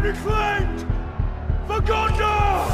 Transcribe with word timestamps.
land 0.00 0.14
be 0.14 0.20
claimed 0.20 0.80
for 1.66 1.80
Gondor! 1.80 2.66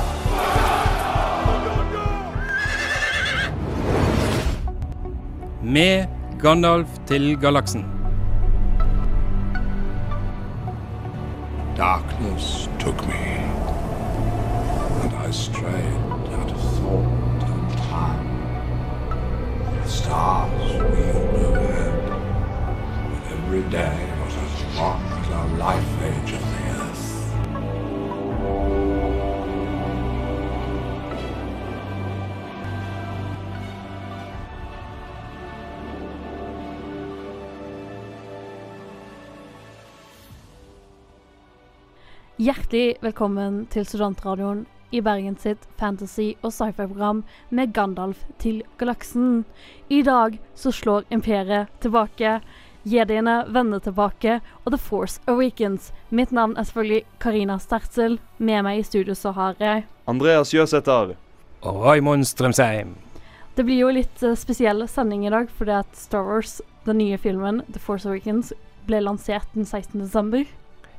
For 1.44 1.58
Gondor! 1.66 2.32
Med 5.62 6.06
Gandalf 6.38 6.88
til 7.06 7.36
galaksen. 7.40 7.84
Darkness 11.76 12.70
took 12.78 13.06
me, 13.06 13.24
and 15.02 15.12
I 15.12 15.30
strayed 15.30 16.00
out 16.38 16.50
of 16.50 16.60
thought 16.76 17.42
and 17.50 17.78
time. 17.90 18.28
The 19.82 19.88
stars 19.88 20.72
wheeled 20.72 21.34
overhead, 21.46 21.94
and 23.12 23.22
every 23.32 23.62
day 23.70 23.98
was 24.24 24.34
as 24.36 24.76
long 24.78 25.05
Hjertelig 42.46 43.00
velkommen 43.02 43.64
til 43.72 43.82
Studentradioen 43.88 44.60
i 44.94 45.00
Bergen 45.02 45.34
sitt 45.40 45.64
fantasy- 45.80 46.36
og 46.46 46.52
sci-fi-program 46.54 47.24
med 47.50 47.72
Gandalf 47.74 48.20
til 48.38 48.60
galaksen. 48.78 49.40
I 49.90 50.04
dag 50.06 50.36
så 50.54 50.70
slår 50.70 51.08
imperiet 51.10 51.72
tilbake. 51.82 52.36
Jediene 52.86 53.40
vender 53.50 53.82
tilbake, 53.82 54.36
og 54.62 54.70
The 54.70 54.78
Force 54.78 55.18
Awakens. 55.26 55.88
Mitt 56.10 56.30
navn 56.30 56.54
er 56.54 56.68
selvfølgelig 56.68 57.02
Karina 57.18 57.56
Stertzel. 57.58 58.20
Med 58.38 58.62
meg 58.62 58.78
i 58.78 58.84
studio 58.86 59.16
så 59.18 59.32
har 59.34 59.56
jeg 59.58 59.82
Andreas 60.06 60.54
Jøsæter. 60.54 61.16
Og 61.62 61.80
Raymond 61.82 62.28
Strømsheim. 62.30 62.94
Det 63.56 63.64
blir 63.66 63.80
jo 63.80 63.90
litt 63.90 64.22
eh, 64.22 64.38
spesiell 64.38 64.86
sending 64.86 65.26
i 65.26 65.34
dag, 65.34 65.50
fordi 65.50 65.80
at 65.80 65.98
Star 65.98 66.22
Wars, 66.22 66.60
den 66.86 67.02
nye 67.02 67.18
filmen 67.18 67.64
The 67.72 67.82
Force 67.82 68.06
Awakens, 68.06 68.52
ble 68.86 69.02
lansert 69.02 69.50
den 69.56 69.66
16. 69.66 70.06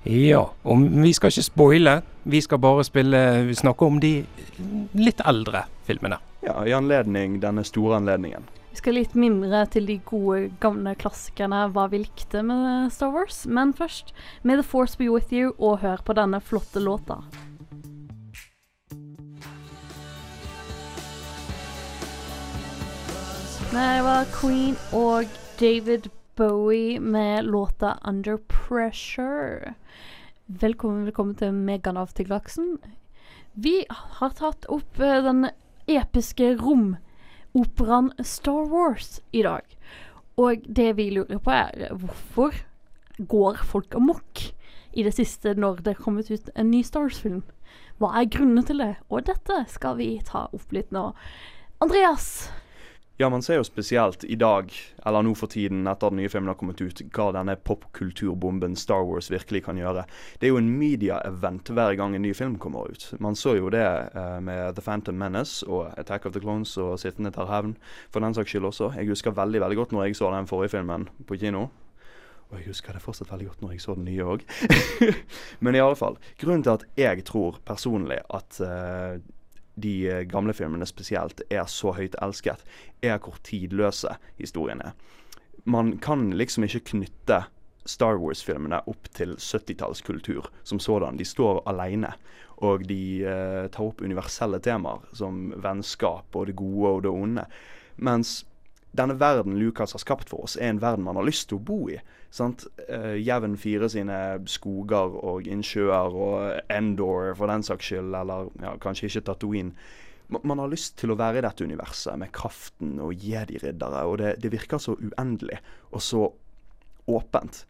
Ja, 0.08 0.46
og 0.64 0.84
vi 1.04 1.12
skal 1.14 1.34
ikke 1.34 1.44
spoile. 1.44 1.94
Vi 2.24 2.40
skal 2.42 2.60
bare 2.64 2.84
spille, 2.88 3.20
snakke 3.56 3.88
om 3.88 3.98
de 4.00 4.22
litt 4.96 5.20
eldre 5.28 5.66
filmene. 5.88 6.22
Ja, 6.46 6.62
I 6.64 6.72
anledning 6.78 7.42
denne 7.44 7.66
store 7.68 7.98
anledningen. 8.00 8.46
Vi 8.72 8.80
skal 8.80 8.96
litt 8.96 9.18
mindre 9.20 9.66
til 9.74 9.88
de 9.90 9.98
gode, 10.06 10.52
gamle 10.64 10.94
klassikerne, 10.96 11.66
hva 11.76 11.90
vi 11.92 12.06
likte 12.06 12.44
med 12.46 12.94
Star 12.94 13.12
Wars. 13.12 13.42
Men 13.50 13.74
først, 13.76 14.14
May 14.44 14.56
the 14.56 14.64
Force 14.64 14.96
be 14.96 15.10
with 15.12 15.34
you, 15.34 15.52
og 15.58 15.82
hør 15.84 16.00
på 16.06 16.16
denne 16.16 16.40
flotte 16.40 16.80
låta. 16.80 17.20
Det 23.68 24.04
var 24.08 24.30
Queen 24.40 24.78
og 24.96 25.28
David 25.60 26.08
Bowie 26.38 27.00
med 27.00 27.46
låta 27.46 28.00
'Under 28.02 28.38
Pressure'. 28.38 29.74
Velkommen, 30.46 31.06
velkommen 31.06 31.36
til 31.36 31.54
Meganav 31.54 32.14
Galaksen. 32.14 32.78
Vi 33.54 33.86
har 33.90 34.30
tatt 34.30 34.68
opp 34.70 35.00
eh, 35.00 35.24
den 35.24 35.50
episke 35.88 36.52
romoperaen 36.62 38.12
Star 38.22 38.70
Wars 38.70 39.20
i 39.32 39.42
dag. 39.42 39.66
Og 40.38 40.62
det 40.70 40.92
vi 41.00 41.10
lurer 41.10 41.42
på 41.42 41.52
er 41.52 41.90
hvorfor 41.98 42.54
går 43.18 43.66
folk 43.66 43.96
amok 43.96 44.46
i 44.94 45.04
det 45.04 45.16
siste 45.18 45.56
når 45.58 45.82
det 45.82 45.96
er 45.96 46.04
kommet 46.04 46.30
ut 46.30 46.54
en 46.56 46.70
ny 46.70 46.84
Star 46.84 47.08
Wars-film? 47.08 47.42
Hva 47.98 48.14
er 48.14 48.30
grunnene 48.30 48.62
til 48.62 48.78
det? 48.78 48.94
Og 49.10 49.26
dette 49.26 49.66
skal 49.74 49.98
vi 49.98 50.22
ta 50.22 50.46
opp 50.54 50.70
litt 50.72 50.94
nå. 50.94 51.16
Andreas, 51.82 52.52
Ja, 53.20 53.30
man 53.30 53.42
ser 53.42 53.56
jo 53.58 53.64
spesielt 53.66 54.24
i 54.30 54.36
dag, 54.38 54.70
eller 55.06 55.24
nå 55.26 55.32
for 55.34 55.50
tiden 55.50 55.88
etter 55.90 56.06
at 56.06 56.14
den 56.14 56.20
nye 56.22 56.30
filmen 56.30 56.52
har 56.52 56.58
kommet 56.60 56.84
ut, 56.86 57.00
hva 57.16 57.32
denne 57.34 57.56
popkulturbomben 57.66 58.76
Star 58.78 59.08
Wars 59.10 59.32
virkelig 59.34 59.64
kan 59.66 59.80
gjøre. 59.82 60.04
Det 60.38 60.46
er 60.46 60.52
jo 60.52 60.60
en 60.62 60.70
media-event 60.78 61.72
hver 61.74 61.96
gang 61.98 62.14
en 62.14 62.22
ny 62.22 62.36
film 62.38 62.60
kommer 62.62 62.92
ut. 62.94 63.08
Man 63.18 63.34
så 63.34 63.56
jo 63.58 63.72
det 63.74 63.82
eh, 63.82 64.38
med 64.46 64.78
The 64.78 64.86
Phantom 64.86 65.18
Menace 65.18 65.66
og 65.66 65.98
Attack 65.98 66.30
of 66.30 66.36
the 66.36 66.44
Clones 66.44 66.76
og 66.78 67.00
Sittende 67.02 67.34
tar 67.34 67.50
hevn, 67.50 67.74
for 68.14 68.22
den 68.22 68.38
saks 68.38 68.54
skyld 68.54 68.70
også. 68.70 68.92
Jeg 69.00 69.10
husker 69.10 69.34
veldig 69.34 69.64
veldig 69.66 69.80
godt 69.82 69.98
når 69.98 70.06
jeg 70.06 70.20
så 70.22 70.30
den 70.36 70.52
forrige 70.54 70.76
filmen 70.76 71.10
på 71.26 71.40
kino. 71.42 71.66
Og 72.52 72.60
jeg 72.60 72.70
husker 72.70 72.94
det 72.94 73.02
fortsatt 73.02 73.34
veldig 73.34 73.50
godt 73.50 73.66
når 73.66 73.74
jeg 73.74 73.82
så 73.82 73.98
den 73.98 74.06
nye 74.08 74.30
òg. 74.36 74.46
Men 75.66 75.76
i 75.76 75.82
alle 75.82 75.98
fall. 75.98 76.22
Grunnen 76.38 76.62
til 76.64 76.78
at 76.78 76.86
jeg 77.02 77.26
tror 77.26 77.58
personlig 77.66 78.22
at 78.30 78.62
eh, 78.62 79.18
de 79.78 79.94
eh, 80.10 80.24
gamle 80.30 80.56
filmene 80.58 80.88
spesielt 80.90 81.44
er 81.54 81.68
så 81.70 81.94
høyt 81.98 82.18
elsket, 82.24 82.64
er 83.06 83.20
hvor 83.22 83.38
tidløse 83.46 84.18
historiene 84.40 84.92
er. 84.92 84.98
Man 85.68 85.98
kan 86.00 86.32
liksom 86.40 86.64
ikke 86.64 86.86
knytte 86.94 87.44
Star 87.88 88.20
Wars-filmene 88.20 88.82
opp 88.90 89.08
til 89.16 89.36
70-tallskultur 89.40 90.50
som 90.68 90.80
sådan. 90.80 91.20
De 91.20 91.26
står 91.28 91.62
alene. 91.70 92.14
Og 92.66 92.88
de 92.90 93.24
eh, 93.28 93.68
tar 93.72 93.86
opp 93.86 94.02
universelle 94.02 94.60
temaer 94.64 95.04
som 95.16 95.52
vennskap 95.62 96.36
og 96.36 96.50
det 96.50 96.58
gode 96.58 96.94
og 96.96 97.04
det 97.06 97.12
onde. 97.14 97.46
Mens 98.02 98.40
denne 98.96 99.18
verden 99.20 99.58
Lucas 99.60 99.94
har 99.94 100.02
skapt 100.02 100.30
for 100.32 100.48
oss, 100.48 100.56
er 100.58 100.72
en 100.72 100.82
verden 100.82 101.06
man 101.06 101.20
har 101.20 101.28
lyst 101.28 101.50
til 101.50 101.60
å 101.60 101.66
bo 101.68 101.80
i. 101.92 102.00
Sant? 102.34 102.66
Uh, 102.88 103.16
Jevn 103.20 103.58
fire 103.60 103.90
sine 103.92 104.18
skoger 104.50 105.16
og 105.22 105.48
innsjøer 105.48 106.18
og 106.18 106.74
Endor 106.74 107.34
for 107.38 107.52
den 107.52 107.66
saks 107.66 107.92
skyld, 107.92 108.16
eller 108.16 108.52
ja, 108.64 108.76
kanskje 108.82 109.12
ikke 109.12 109.26
Tatooine. 109.30 109.76
Man 110.28 110.60
har 110.60 110.68
lyst 110.68 110.98
til 111.00 111.14
å 111.14 111.20
være 111.20 111.40
i 111.40 111.46
dette 111.46 111.64
universet 111.64 112.20
med 112.20 112.34
kraften 112.36 112.98
og 113.00 113.16
jedi-riddere, 113.16 114.04
og 114.10 114.18
det, 114.20 114.34
det 114.44 114.52
virker 114.52 114.82
så 114.82 114.98
uendelig 115.00 115.62
og 115.96 116.04
så 116.04 116.26
åpent. 117.08 117.64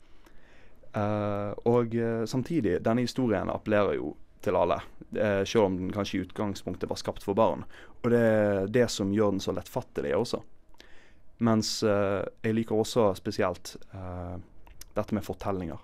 Uh, 0.97 1.53
og 1.69 1.93
eh, 1.93 2.23
samtidig, 2.25 2.79
denne 2.81 3.03
historien 3.05 3.51
appellerer 3.53 3.99
jo 3.99 4.15
til 4.41 4.55
alle, 4.57 4.79
uh, 5.19 5.43
selv 5.45 5.67
om 5.67 5.75
den 5.77 5.91
kanskje 5.93 6.17
i 6.17 6.23
utgangspunktet 6.25 6.89
var 6.89 6.97
skapt 6.97 7.25
for 7.25 7.37
barn. 7.37 7.67
Og 8.01 8.09
det 8.09 8.21
er 8.23 8.71
det 8.73 8.87
som 8.89 9.11
gjør 9.13 9.35
den 9.35 9.43
så 9.43 9.53
lettfattelig 9.53 10.15
også. 10.17 10.41
Mens 11.37 11.83
eh, 11.85 12.23
jeg 12.43 12.57
liker 12.57 12.79
også 12.79 13.11
spesielt 13.17 13.75
eh, 13.93 14.37
dette 14.97 15.15
med 15.15 15.25
fortellinger. 15.25 15.81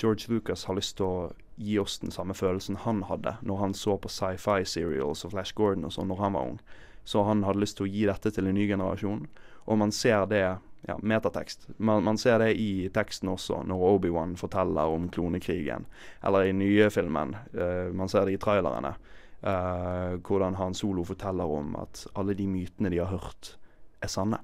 George 0.00 0.28
Lucas 0.28 0.64
har 0.68 0.76
lyst 0.76 0.96
til 0.98 1.06
å 1.06 1.30
gi 1.56 1.78
oss 1.78 1.98
den 2.02 2.12
samme 2.12 2.34
følelsen 2.34 2.80
han 2.82 3.04
hadde 3.06 3.36
når 3.46 3.60
han 3.60 3.74
så 3.76 3.96
på 4.00 4.10
sci-fi 4.10 4.64
serials 4.66 5.24
og 5.26 5.34
Flash 5.34 5.54
Gordon 5.56 5.86
og 5.86 5.94
sånn 5.94 6.10
når 6.10 6.22
han 6.24 6.36
var 6.36 6.50
ung. 6.52 6.58
Så 7.04 7.22
han 7.26 7.44
hadde 7.46 7.62
lyst 7.62 7.78
til 7.78 7.88
å 7.88 7.92
gi 7.92 8.04
dette 8.08 8.32
til 8.34 8.48
en 8.48 8.56
ny 8.56 8.66
generasjon. 8.68 9.24
Og 9.66 9.78
man 9.78 9.92
ser 9.94 10.26
det 10.30 10.44
ja, 10.86 10.96
metatekst. 10.98 11.68
Man, 11.78 12.04
man 12.06 12.18
ser 12.18 12.38
det 12.42 12.52
i 12.58 12.88
teksten 12.94 13.30
også, 13.30 13.62
når 13.66 13.86
Obi-Wan 13.88 14.36
forteller 14.38 14.90
om 14.90 15.08
klonekrigen. 15.12 15.86
Eller 16.26 16.50
i 16.50 16.54
nye 16.56 16.88
filmen. 16.94 17.36
Uh, 17.54 17.90
man 17.94 18.10
ser 18.10 18.26
det 18.26 18.36
i 18.36 18.42
trailerne. 18.42 18.94
Uh, 19.42 20.18
hvordan 20.22 20.58
Han 20.58 20.74
Solo 20.78 21.02
forteller 21.06 21.50
om 21.50 21.74
at 21.78 22.04
alle 22.18 22.34
de 22.38 22.46
mytene 22.46 22.90
de 22.90 23.02
har 23.02 23.10
hørt, 23.10 23.56
er 24.02 24.10
sanne. 24.10 24.42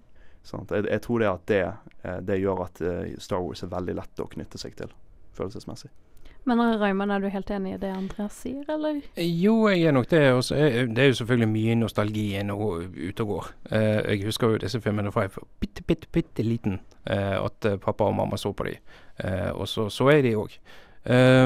Sant? 0.49 0.73
Jeg, 0.73 0.89
jeg 0.89 1.05
tror 1.05 1.21
det 1.23 1.29
at 1.31 1.47
det, 1.51 1.63
eh, 2.03 2.19
det 2.25 2.41
gjør 2.41 2.65
at 2.65 2.81
eh, 2.81 3.15
Star 3.21 3.43
Wars 3.45 3.63
er 3.67 3.73
veldig 3.73 3.97
lett 4.01 4.23
å 4.25 4.29
knytte 4.33 4.61
seg 4.61 4.77
til, 4.79 4.93
følelsesmessig. 5.37 5.91
men 6.49 6.63
Raymond, 6.81 7.13
er 7.13 7.21
du 7.21 7.29
helt 7.29 7.51
enig 7.53 7.75
i 7.75 7.81
det 7.83 7.91
Andreas 7.93 8.39
sier, 8.41 8.63
eller? 8.73 9.03
Jo, 9.21 9.69
jeg 9.69 9.83
er 9.85 9.93
nok 9.93 10.09
det. 10.09 10.23
Også. 10.33 10.55
Det 10.89 11.03
er 11.03 11.11
jo 11.11 11.19
selvfølgelig 11.19 11.49
mye 11.53 11.75
nostalgi 11.77 12.25
inne 12.41 12.55
og 12.57 12.97
ute 12.97 13.27
og 13.27 13.33
går. 13.35 13.51
Eh, 13.71 13.99
jeg 14.15 14.25
husker 14.31 14.55
jo 14.55 14.63
disse 14.63 14.81
filmene 14.81 15.13
fra 15.13 15.27
jeg 15.27 15.35
var 15.37 15.45
bitte, 15.61 15.85
bitte, 15.85 16.09
bitte 16.13 16.47
liten. 16.47 16.81
eh, 17.05 17.37
at 17.37 17.69
eh, 17.69 17.77
pappa 17.77 18.09
og 18.09 18.17
mamma 18.17 18.37
så 18.41 18.55
på 18.57 18.65
de. 18.71 18.79
Eh, 19.25 19.51
og 19.53 19.69
så 19.69 19.91
så 19.93 20.09
jeg 20.15 20.25
de 20.25 20.37
òg. 20.41 20.57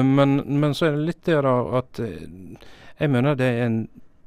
men, 0.03 0.41
men 0.59 0.73
så 0.73 0.85
er 0.87 0.95
det 0.95 1.05
litt 1.07 1.25
det 1.25 1.37
da 1.45 1.51
at 1.77 1.99
eh, 1.99 2.23
jeg 2.99 3.09
mener 3.09 3.35
det 3.35 3.45
er 3.47 3.65
en 3.65 3.77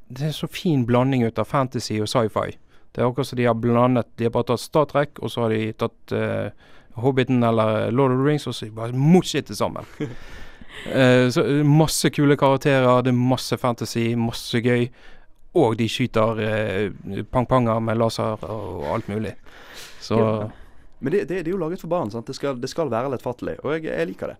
det 0.08 0.22
er 0.22 0.26
en 0.30 0.32
så 0.32 0.46
fin 0.46 0.84
blanding 0.86 1.24
ut 1.26 1.38
av 1.38 1.48
fantasy 1.50 1.96
og 2.00 2.08
sci-fi. 2.08 2.52
Det 2.96 3.02
er 3.02 3.10
akkurat 3.10 3.28
som 3.28 3.36
de 3.36 3.44
har 3.44 3.54
blandet 3.60 4.08
De 4.16 4.24
har 4.24 4.32
bare 4.32 4.48
tatt 4.48 4.62
Star 4.62 4.86
Trek, 4.88 5.18
og 5.20 5.28
så 5.28 5.44
har 5.44 5.52
de 5.52 5.72
tatt 5.76 6.14
uh, 6.16 6.48
Hobbiten 6.96 7.44
eller 7.44 7.90
Lord 7.92 8.14
of 8.14 8.22
the 8.22 8.24
Rings, 8.24 8.46
og 8.48 8.56
så 8.56 8.70
bare 8.72 8.96
mosjet 8.96 9.50
det 9.52 9.58
sammen. 9.58 9.84
uh, 10.00 11.28
så 11.34 11.44
eh, 11.44 11.60
Masse 11.60 12.08
kule 12.10 12.38
karakterer, 12.40 13.02
det 13.04 13.12
er 13.12 13.18
masse 13.20 13.58
fantasy, 13.60 14.14
masse 14.16 14.64
gøy. 14.64 14.88
Og 15.60 15.76
de 15.76 15.88
skyter 15.92 16.40
uh, 16.40 17.20
pang-panger 17.32 17.84
med 17.84 18.00
laser 18.00 18.40
og 18.48 18.88
alt 18.94 19.12
mulig. 19.12 19.36
Så 20.00 20.16
ja. 20.16 20.48
Men 21.04 21.12
det, 21.12 21.26
det, 21.28 21.42
det 21.44 21.50
er 21.50 21.52
jo 21.52 21.60
laget 21.60 21.84
for 21.84 21.92
barn. 21.92 22.10
sant? 22.10 22.26
Det 22.26 22.36
skal, 22.36 22.56
det 22.56 22.72
skal 22.72 22.88
være 22.90 23.12
lettfattelig, 23.12 23.58
og 23.60 23.76
jeg, 23.76 23.90
jeg 23.92 24.08
liker 24.08 24.32
det. 24.32 24.38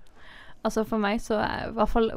Altså 0.65 0.87
For 0.89 0.99
meg 0.99 1.21
så 1.23 1.43
er 1.45 1.69
i 1.69 1.75
hvert 1.77 1.93
fall 1.93 2.09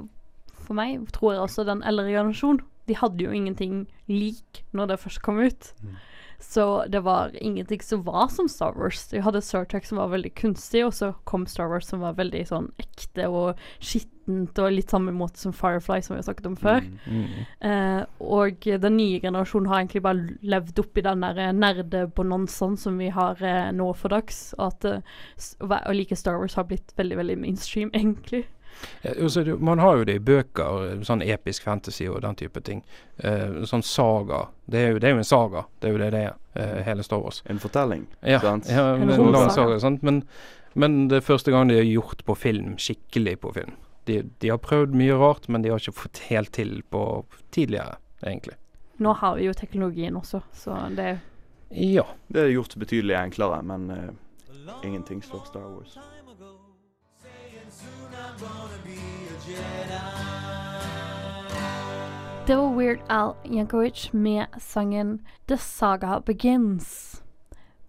For 0.64 0.78
meg 0.78 1.04
tror 1.14 1.36
jeg 1.36 1.42
også 1.44 1.66
den 1.68 1.84
eldre 1.86 2.08
generasjon 2.08 2.62
De 2.88 2.96
hadde 2.98 3.22
jo 3.22 3.34
ingenting 3.36 3.84
lik 4.08 4.64
når 4.74 4.94
det 4.94 4.98
først 5.04 5.22
kom 5.22 5.42
ut. 5.44 5.74
Mm. 5.84 5.98
Så 6.42 6.86
det 6.88 7.00
var 7.00 7.32
ingenting 7.44 7.82
som 7.82 8.04
var 8.04 8.28
som 8.28 8.50
Star 8.50 8.74
Wars. 8.74 9.08
De 9.08 9.20
hadde 9.20 9.42
Star 9.42 9.66
Trek 9.66 9.86
som 9.86 9.98
var 9.98 10.08
veldig 10.08 10.32
kunstig, 10.40 10.86
og 10.86 10.94
så 10.96 11.12
kom 11.28 11.44
Star 11.48 11.68
Wars 11.68 11.90
som 11.92 12.00
var 12.00 12.16
veldig 12.16 12.46
sånn 12.48 12.70
ekte 12.80 13.28
og 13.28 13.60
skittent, 13.84 14.62
og 14.62 14.72
litt 14.72 14.94
samme 14.94 15.12
måte 15.12 15.42
som 15.42 15.52
Firefly, 15.56 16.00
som 16.06 16.16
vi 16.16 16.22
har 16.22 16.28
snakket 16.30 16.48
om 16.48 16.56
før. 16.60 16.88
Mm. 17.12 17.26
Eh, 17.70 18.02
og 18.24 18.70
den 18.86 18.96
nye 18.96 19.20
generasjonen 19.20 19.68
har 19.68 19.82
egentlig 19.82 20.04
bare 20.06 20.38
levd 20.56 20.80
opp 20.86 21.02
i 21.02 21.06
den 21.10 21.26
der 21.28 21.42
nerdebonanzaen 21.60 22.80
som 22.80 23.02
vi 23.04 23.12
har 23.14 23.44
eh, 23.44 23.74
nå 23.76 23.90
for 24.00 24.16
dags. 24.16 24.54
Og 24.58 24.70
at 24.70 24.88
eh, 24.88 25.68
å 25.68 25.98
like 25.98 26.16
Star 26.16 26.40
Wars 26.40 26.56
har 26.56 26.70
blitt 26.72 26.96
veldig, 26.96 27.20
veldig 27.20 27.38
mainstream, 27.44 27.92
egentlig. 28.00 28.46
Ja, 29.02 29.12
altså, 29.24 29.44
man 29.60 29.80
har 29.80 29.98
jo 29.98 30.04
det 30.08 30.16
i 30.20 30.20
bøker, 30.24 31.04
sånn 31.08 31.22
episk 31.24 31.64
fantasy 31.64 32.08
og 32.08 32.22
den 32.22 32.36
type 32.40 32.62
ting. 32.62 32.84
Eh, 33.18 33.62
sånn 33.70 33.84
saga. 33.84 34.46
Det 34.66 34.80
er, 34.80 34.94
jo, 34.94 35.00
det 35.00 35.10
er 35.10 35.16
jo 35.18 35.24
en 35.24 35.28
saga. 35.28 35.66
Det 35.80 35.90
er 35.90 35.92
jo 35.96 36.00
det 36.02 36.10
det 36.16 36.24
er, 36.28 36.34
eh, 36.56 36.80
hele 36.88 37.04
Star 37.04 37.22
Wars. 37.24 37.42
En 37.46 37.60
fortelling. 37.60 38.08
Ja, 38.22 38.40
Sant? 38.44 38.70
ja 38.70 38.94
En 38.96 39.02
en 39.10 39.14
lang 39.16 39.32
lang 39.32 39.50
saga. 39.50 39.56
saga. 39.56 39.80
Sant? 39.80 40.04
Men, 40.04 40.24
men 40.74 41.08
det 41.10 41.18
er 41.22 41.28
første 41.28 41.52
gang 41.52 41.70
de 41.70 41.80
har 41.80 41.88
gjort 41.88 42.26
på 42.26 42.36
film, 42.36 42.78
skikkelig 42.78 43.40
på 43.40 43.54
film. 43.54 43.76
De, 44.06 44.22
de 44.42 44.50
har 44.50 44.58
prøvd 44.58 44.96
mye 44.98 45.16
rart, 45.20 45.50
men 45.50 45.62
de 45.62 45.70
har 45.70 45.80
ikke 45.80 45.94
fått 46.08 46.24
helt 46.30 46.52
til 46.56 46.82
på 46.90 47.04
tidligere, 47.52 47.98
egentlig. 48.26 48.56
Nå 49.00 49.14
har 49.14 49.36
vi 49.38 49.46
jo 49.48 49.54
teknologien 49.54 50.16
også, 50.20 50.42
så 50.54 50.76
det 50.96 51.06
er 51.14 51.20
Ja. 51.72 52.04
Det 52.28 52.42
er 52.42 52.50
gjort 52.50 52.74
betydelig 52.76 53.14
enklere, 53.16 53.62
men 53.64 53.92
uh, 53.92 54.80
ingenting 54.84 55.22
står 55.24 55.46
Star 55.46 55.68
Wars. 55.70 55.98
Det 62.48 62.56
var 62.56 62.76
Weird 62.76 63.00
Al 63.10 63.36
Yankovic 63.46 64.10
med 64.12 64.46
sangen 64.58 65.20
The 65.48 65.58
Saga 65.58 66.20
Begins. 66.26 67.22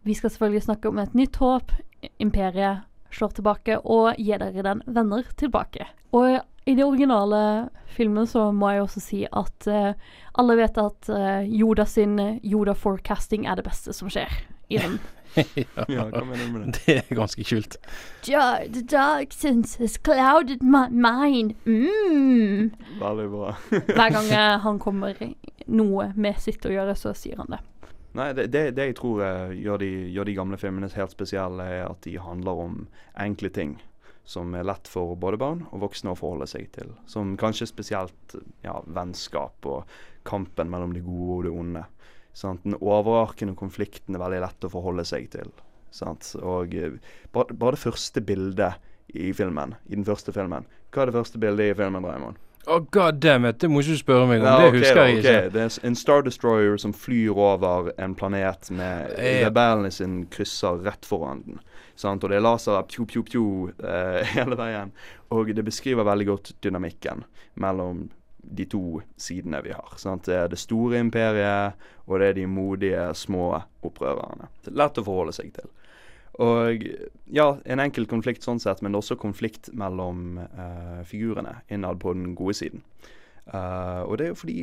Vi 0.03 0.15
skal 0.15 0.31
selvfølgelig 0.31 0.63
snakke 0.63 0.89
om 0.89 0.99
et 0.99 1.15
nytt 1.15 1.37
håp. 1.41 1.73
Imperiet 2.19 2.83
slår 3.13 3.33
tilbake 3.37 3.79
og 3.81 4.21
gir 4.21 4.41
dere 4.43 4.65
den 4.65 4.83
venner 4.87 5.25
tilbake. 5.41 5.87
Og 6.13 6.41
i 6.67 6.75
den 6.75 6.85
originale 6.85 7.71
filmen 7.89 8.29
så 8.29 8.51
må 8.53 8.75
jeg 8.75 8.85
også 8.85 9.01
si 9.01 9.23
at 9.25 9.69
uh, 9.69 9.93
alle 10.39 10.59
vet 10.61 10.77
at 10.81 11.09
uh, 11.09 11.41
Yoda 11.45 11.89
sin 11.89 12.19
Yoda 12.45 12.77
forecasting 12.77 13.49
er 13.49 13.57
det 13.57 13.65
beste 13.65 13.97
som 13.97 14.13
skjer 14.13 14.43
i 14.69 14.81
den. 14.81 15.01
Ja, 15.37 16.07
hva 16.11 16.25
mener 16.25 16.45
du 16.45 16.53
med 16.53 16.67
det? 16.67 16.81
Det 16.87 16.97
er 16.99 17.15
ganske 17.15 17.45
kult. 17.47 17.77
The 18.27 18.83
dark 18.83 19.33
sense 19.33 19.79
has 19.79 19.97
clouded 19.99 20.63
my 20.63 20.89
mind. 20.91 21.55
Mm. 21.65 22.71
Veldig 23.01 23.29
bra. 23.31 23.55
Hver 23.97 24.15
gang 24.17 24.31
eh, 24.31 24.57
han 24.65 24.79
kommer 24.83 25.19
noe 25.71 26.11
med 26.17 26.41
sitt 26.43 26.67
å 26.67 26.73
gjøre, 26.75 26.97
så 26.99 27.15
sier 27.17 27.41
han 27.43 27.53
det. 27.55 27.61
Nei, 28.19 28.33
det, 28.35 28.49
det, 28.51 28.65
det 28.75 28.89
jeg 28.89 28.97
tror 28.99 29.23
eh, 29.23 29.53
gjør, 29.61 29.85
de, 29.85 29.91
gjør 30.11 30.27
de 30.27 30.35
gamle 30.35 30.59
filmene 30.59 30.91
helt 30.97 31.15
spesielle, 31.15 31.67
er 31.79 31.87
at 31.87 32.03
de 32.07 32.17
handler 32.19 32.65
om 32.67 32.83
enkle 33.15 33.53
ting. 33.55 33.79
Som 34.31 34.55
er 34.55 34.67
lett 34.67 34.87
for 34.87 35.17
både 35.19 35.39
barn 35.41 35.63
og 35.73 35.81
voksne 35.87 36.13
å 36.13 36.19
forholde 36.19 36.47
seg 36.51 36.69
til. 36.75 36.93
Som 37.11 37.37
kanskje 37.41 37.71
spesielt 37.71 38.35
ja, 38.63 38.77
vennskap 38.87 39.67
og 39.67 39.91
kampen 40.29 40.71
mellom 40.71 40.93
det 40.95 41.03
gode 41.07 41.39
og 41.39 41.47
det 41.47 41.55
onde. 41.63 41.85
Sant? 42.37 42.63
Den 42.65 42.79
overarkende 42.79 43.57
konflikten 43.59 44.15
er 44.15 44.23
veldig 44.23 44.45
lett 44.45 44.67
å 44.67 44.73
forholde 44.73 45.05
seg 45.09 45.31
til. 45.33 45.51
Sant? 45.95 46.35
Og 46.43 46.75
eh, 46.79 47.01
bare, 47.35 47.57
bare 47.57 47.77
det 47.77 47.83
første 47.83 48.23
bildet 48.23 48.79
i 49.11 49.33
filmen, 49.35 49.75
i 49.91 49.97
den 49.97 50.07
første 50.07 50.31
filmen 50.31 50.69
Hva 50.95 51.03
er 51.03 51.11
det 51.11 51.17
første 51.17 51.41
bildet 51.43 51.73
i 51.73 51.79
filmen, 51.81 52.07
Raymond? 52.07 52.39
Oh, 52.67 52.79
god 52.93 53.15
damn 53.21 53.47
it, 53.49 53.59
det 53.59 53.71
må 53.73 53.81
ikke 53.81 53.97
du 53.97 54.01
spørre 54.03 54.27
meg 54.29 54.43
om. 54.43 54.47
Ja, 54.47 54.59
det 54.61 54.69
okay, 54.69 54.81
husker 54.83 54.99
jeg 55.01 55.15
okay. 55.17 55.21
ikke. 55.23 55.53
Det 55.55 55.63
er 55.65 55.87
en 55.89 55.97
Star 55.97 56.25
Destroyer 56.27 56.77
som 56.79 56.93
flyr 56.93 57.33
over 57.33 57.89
en 57.97 58.15
planet 58.15 58.69
med 58.71 59.15
Ja. 59.17 59.47
rebellene 59.47 59.91
sin 59.91 60.27
krysser 60.31 60.85
rett 60.85 61.09
foran 61.09 61.43
den. 61.47 61.61
Sant? 61.97 62.23
Og 62.23 62.31
det 62.31 62.37
er 62.37 62.45
laser 62.45 62.83
pju, 62.83 63.07
pju, 63.07 63.23
pju 63.25 63.45
eh, 63.81 64.21
hele 64.37 64.61
veien. 64.61 64.93
Og 65.33 65.49
det 65.57 65.65
beskriver 65.65 66.05
veldig 66.05 66.27
godt 66.27 66.53
dynamikken 66.63 67.25
mellom 67.55 68.11
de 68.43 68.67
to 68.71 69.01
sidene 69.21 69.61
vi 69.65 69.75
har. 69.77 69.95
Sant? 70.01 70.27
Det 70.29 70.37
er 70.37 70.49
det 70.51 70.61
store 70.61 71.01
imperiet, 71.03 71.77
og 72.07 72.21
det 72.21 72.31
er 72.31 72.39
de 72.41 72.47
modige, 72.51 73.05
små 73.15 73.53
opprørerne. 73.87 74.51
Lett 74.71 74.99
å 75.01 75.07
forholde 75.07 75.37
seg 75.37 75.53
til. 75.57 75.71
Og 76.41 76.85
ja, 77.29 77.47
en 77.69 77.83
enkel 77.83 78.07
konflikt 78.09 78.47
sånn 78.47 78.61
sett, 78.63 78.81
men 78.81 78.93
det 78.93 79.01
er 79.01 79.05
også 79.05 79.19
konflikt 79.21 79.73
mellom 79.77 80.39
uh, 80.41 81.01
figurene 81.05 81.59
innad 81.69 82.01
på 82.01 82.15
den 82.17 82.35
gode 82.39 82.57
siden. 82.63 82.85
Uh, 83.51 84.07
og 84.07 84.17
det 84.19 84.29
er 84.29 84.33
jo 84.33 84.41
fordi 84.41 84.61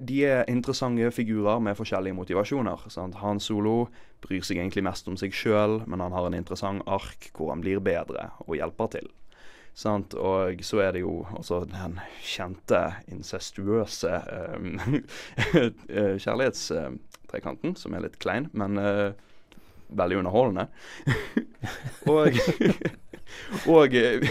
de 0.00 0.20
er 0.24 0.48
interessante 0.48 1.10
figurer 1.12 1.60
med 1.60 1.76
forskjellige 1.76 2.16
motivasjoner. 2.16 2.86
Sant? 2.92 3.18
Han 3.20 3.40
Solo 3.40 3.90
bryr 4.24 4.44
seg 4.46 4.60
egentlig 4.60 4.84
mest 4.86 5.08
om 5.10 5.16
seg 5.20 5.34
sjøl, 5.36 5.82
men 5.90 6.00
han 6.00 6.14
har 6.16 6.28
en 6.28 6.36
interessant 6.36 6.84
ark 6.88 7.30
hvor 7.36 7.52
han 7.52 7.64
blir 7.64 7.82
bedre 7.84 8.30
og 8.46 8.56
hjelper 8.56 8.94
til. 8.96 9.10
Sant? 9.80 10.14
Og 10.14 10.60
så 10.66 10.82
er 10.84 10.92
det 10.96 11.04
jo 11.04 11.22
også 11.38 11.62
den 11.70 11.96
kjente 12.20 12.82
incestuøse 13.08 14.12
eh, 15.56 16.16
kjærlighetstrekanten, 16.20 17.76
som 17.80 17.96
er 17.96 18.04
litt 18.04 18.20
klein, 18.20 18.50
men 18.52 18.76
eh, 18.80 19.12
veldig 19.96 20.20
underholdende. 20.20 20.68
og 22.12 22.36
og, 23.66 23.94
eh, 23.94 24.28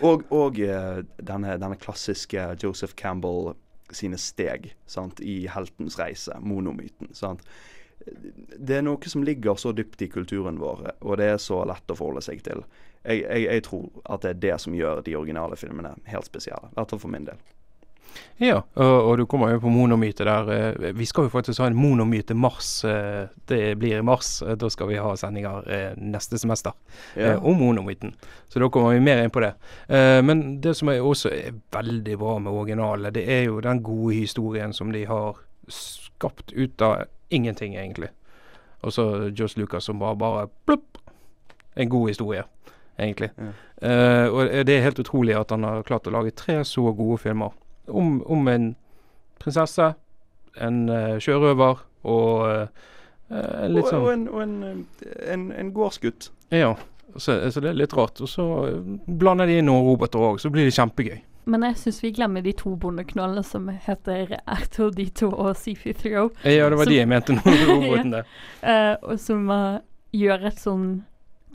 og, 0.00 0.24
og 0.34 0.60
eh, 0.60 1.00
denne, 1.18 1.56
denne 1.60 1.78
klassiske 1.80 2.50
Joseph 2.62 2.96
Campbell 2.98 3.54
sine 3.94 4.18
steg 4.20 4.72
sant, 4.90 5.20
i 5.24 5.46
heltens 5.50 5.98
reise, 6.00 6.36
monomyten. 6.44 7.12
Sant? 7.16 7.44
Det 8.58 8.76
er 8.78 8.82
noe 8.82 9.10
som 9.10 9.22
ligger 9.26 9.54
så 9.60 9.72
dypt 9.76 10.02
i 10.02 10.08
kulturen 10.08 10.58
vår, 10.58 10.86
og 11.02 11.16
det 11.20 11.26
er 11.34 11.36
så 11.42 11.64
lett 11.68 11.90
å 11.92 11.96
forholde 11.98 12.22
seg 12.24 12.42
til. 12.42 12.64
Jeg, 13.04 13.22
jeg, 13.22 13.44
jeg 13.46 13.62
tror 13.68 13.88
at 14.10 14.22
det 14.24 14.30
er 14.30 14.40
det 14.42 14.56
som 14.60 14.74
gjør 14.74 15.02
de 15.06 15.14
originale 15.16 15.56
filmene 15.56 15.94
helt 16.10 16.26
spesielle. 16.26 16.70
I 16.72 16.74
hvert 16.78 16.90
fall 16.94 16.98
for 17.04 17.12
min 17.12 17.24
del. 17.28 17.38
Ja, 18.40 18.62
og, 18.80 18.96
og 19.10 19.12
du 19.20 19.24
kommer 19.30 19.50
jo 19.52 19.60
på 19.62 19.70
monomyte 19.70 20.24
der. 20.26 20.48
eh, 20.50 20.92
Vi 20.96 21.04
skal 21.06 21.26
jo 21.26 21.30
faktisk 21.30 21.60
ha 21.60 21.66
en 21.68 21.76
monomyte 21.76 22.34
mars. 22.34 22.82
eh, 22.84 23.28
Det 23.46 23.76
blir 23.78 23.98
i 23.98 24.02
mars. 24.02 24.40
Eh, 24.42 24.54
Da 24.58 24.70
skal 24.70 24.88
vi 24.88 24.96
ha 24.98 25.12
sendinger 25.16 25.62
neste 26.00 26.38
semester 26.38 26.72
Ja. 27.16 27.36
om 27.38 27.58
monomyten. 27.60 28.14
Så 28.48 28.58
da 28.58 28.68
kommer 28.68 28.94
vi 28.96 29.00
mer 29.04 29.22
inn 29.22 29.30
på 29.30 29.40
det. 29.44 29.52
Men 30.24 30.60
det 30.60 30.74
som 30.76 30.88
er 30.88 31.00
også 31.04 31.30
er 31.30 31.52
veldig 31.72 32.18
bra 32.18 32.38
med 32.38 32.52
originale, 32.52 33.12
det 33.12 33.26
er 33.28 33.44
jo 33.44 33.60
den 33.60 33.82
gode 33.82 34.14
historien 34.14 34.72
som 34.72 34.90
de 34.92 35.04
har 35.04 35.36
skapt 35.68 36.52
ut 36.52 36.82
av 36.82 37.04
ingenting, 37.30 37.76
egentlig. 37.76 38.08
Og 38.80 38.92
så 38.92 39.30
Josh 39.34 39.58
Lucas 39.58 39.84
som 39.84 39.98
bare 39.98 40.16
bare 40.16 40.48
plopp. 40.66 40.98
En 41.78 41.88
god 41.88 42.08
historie, 42.08 42.42
egentlig. 42.98 43.30
Ja. 43.38 43.52
Uh, 43.78 44.34
og 44.34 44.66
det 44.66 44.74
er 44.74 44.82
helt 44.82 44.98
utrolig 44.98 45.36
at 45.38 45.50
han 45.54 45.62
har 45.62 45.84
klart 45.86 46.08
å 46.10 46.10
lage 46.10 46.34
tre 46.34 46.64
så 46.66 46.90
gode 46.90 47.20
filmer 47.22 47.54
om, 47.86 48.16
om 48.26 48.48
en 48.50 48.72
prinsesse, 49.38 49.92
en 50.58 50.80
uh, 50.90 51.18
sjørøver 51.22 51.84
og 52.02 52.32
uh, 52.42 53.68
litt 53.70 53.86
sånn 53.86 54.02
og, 54.02 54.10
en, 54.10 54.26
og 54.32 54.42
en, 54.42 54.86
en, 55.22 55.46
en 55.54 55.70
gårdsgutt. 55.76 56.32
Ja, 56.50 56.74
så, 57.14 57.38
så 57.52 57.62
det 57.62 57.70
er 57.70 57.78
litt 57.78 57.94
rart. 57.94 58.18
Og 58.24 58.30
så 58.32 58.48
blander 59.06 59.46
de 59.46 59.60
inn 59.60 59.70
noen 59.70 59.86
roboter 59.86 60.24
òg, 60.32 60.42
så 60.42 60.50
blir 60.50 60.66
det 60.66 60.74
kjempegøy. 60.74 61.20
Men 61.48 61.64
jeg 61.70 61.78
syns 61.80 62.00
vi 62.04 62.12
glemmer 62.16 62.44
de 62.44 62.52
to 62.56 62.74
bondeknollene 62.80 63.42
som 63.46 63.68
heter 63.72 64.36
R2D2 64.44 65.30
og 65.32 65.54
CP3O. 65.56 66.26
Ja, 66.44 66.68
det 66.68 66.76
var 66.76 66.84
som, 66.84 66.92
de 66.92 66.98
jeg 66.98 67.08
mente 67.08 67.36
nå, 67.38 67.42
ja, 67.88 68.24
uh, 68.62 68.94
og 69.08 69.22
som 69.22 69.48
uh, 69.48 69.78
gjør 70.12 70.50
et 70.50 70.60
sånn 70.60 70.90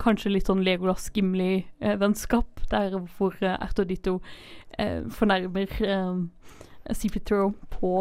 kanskje 0.02 0.32
litt 0.34 0.50
sånn 0.50 0.64
Legolas 0.66 1.12
Gimli-vennskap, 1.14 2.64
der 2.72 2.98
hvor 3.18 3.38
uh, 3.44 3.54
R2D2 3.68 4.18
eh, 4.82 5.04
fornærmer 5.14 5.70
uh, 5.86 6.24
CP3O 6.90 7.52
på 7.78 7.94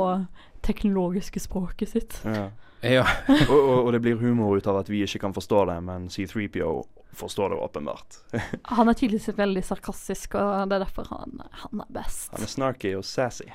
teknologiske 0.64 1.42
språket 1.44 1.92
sitt. 1.92 2.18
Ja. 2.25 2.49
Ja. 2.82 3.04
og, 3.52 3.58
og, 3.61 3.76
og 3.84 3.92
det 3.94 4.00
blir 4.02 4.18
humor 4.18 4.56
ut 4.56 4.66
av 4.66 4.80
at 4.80 4.88
vi 4.90 5.04
ikke 5.04 5.20
kan 5.26 5.37
forstå 5.37 5.66
det, 5.70 5.78
men 5.87 6.08
C3PO 6.11 6.72
forstår 7.12 7.50
det 7.50 7.57
åpenbart. 7.57 8.16
Han 8.62 8.88
er 8.88 8.95
tydeligvis 8.95 9.38
veldig 9.38 9.64
sarkastisk, 9.64 10.35
og 10.35 10.69
det 10.69 10.78
er 10.78 10.85
derfor 10.87 11.09
han, 11.11 11.42
han 11.50 11.85
er 11.85 11.88
best. 11.92 12.31
Han 12.33 12.47
er 12.47 12.50
snarky 12.50 12.95
og 12.97 13.04
sassy. 13.04 13.49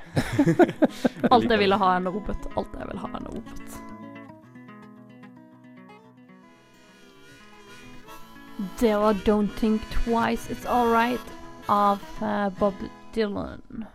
Alt 1.33 1.49
jeg 1.49 1.59
ville 1.59 1.77
ha 1.81 1.93
er 1.95 2.01
en 2.03 2.09
robot. 2.13 2.49
Alt 2.59 2.77
jeg 2.77 2.89
vil 2.91 3.01
ha 3.03 3.11
er 3.11 3.21
en 3.21 3.31
robot. 3.33 3.77
Det 8.79 8.93
var 8.97 9.13
Don't 9.25 9.53
Think 9.57 9.81
Twice 9.93 10.49
It's 10.53 10.65
Alright 10.65 11.21
av 11.69 12.01
eh, 12.21 12.49
Bob 12.59 12.73
Dylan. 13.13 13.85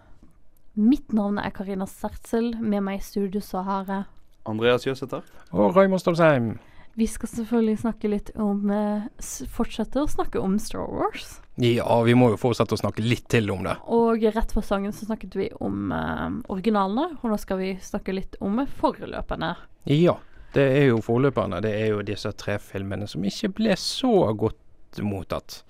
Mitt 0.72 1.12
navn 1.12 1.38
er 1.38 1.50
Karina 1.50 1.86
Sertzel. 1.86 2.54
Med 2.60 2.82
meg 2.86 3.00
i 3.00 3.06
studio 3.06 3.42
så 3.42 3.64
har 3.66 3.90
jeg 3.90 4.04
Andreas 4.46 4.86
Jøsæter. 4.86 5.22
Og 5.50 5.76
Raymond 5.76 6.00
Stabsheim. 6.02 6.58
Vi 6.94 7.06
skal 7.08 7.28
selvfølgelig 7.28 7.78
snakke 7.80 8.10
litt 8.12 8.30
om 8.36 8.70
eh, 8.70 9.04
Fortsette 9.52 10.02
å 10.02 10.10
snakke 10.10 10.40
om 10.42 10.58
Star 10.60 10.84
Wars. 10.92 11.38
Ja, 11.56 11.96
vi 12.04 12.14
må 12.16 12.30
jo 12.32 12.40
fortsette 12.40 12.76
å 12.76 12.80
snakke 12.80 13.04
litt 13.04 13.26
til 13.32 13.50
om 13.52 13.64
det. 13.64 13.78
Og 13.92 14.24
rett 14.34 14.52
før 14.52 14.64
sangen 14.66 14.92
så 14.92 15.08
snakket 15.08 15.36
vi 15.38 15.48
om 15.64 15.92
eh, 15.96 16.26
originalene, 16.52 17.18
og 17.20 17.32
nå 17.32 17.38
skal 17.40 17.62
vi 17.62 17.74
snakke 17.80 18.16
litt 18.16 18.36
om 18.44 18.60
foreløperne. 18.80 19.54
Ja. 19.88 20.18
det 20.52 20.66
er 20.78 20.90
jo 20.90 21.00
forløperne. 21.04 21.62
Det 21.64 21.72
er 21.72 21.94
jo 21.94 22.02
disse 22.04 22.32
tre 22.36 22.58
filmene 22.60 23.08
som 23.08 23.24
ikke 23.24 23.54
ble 23.56 23.76
så 23.80 24.12
godt 24.36 25.00
mottatt. 25.00 25.62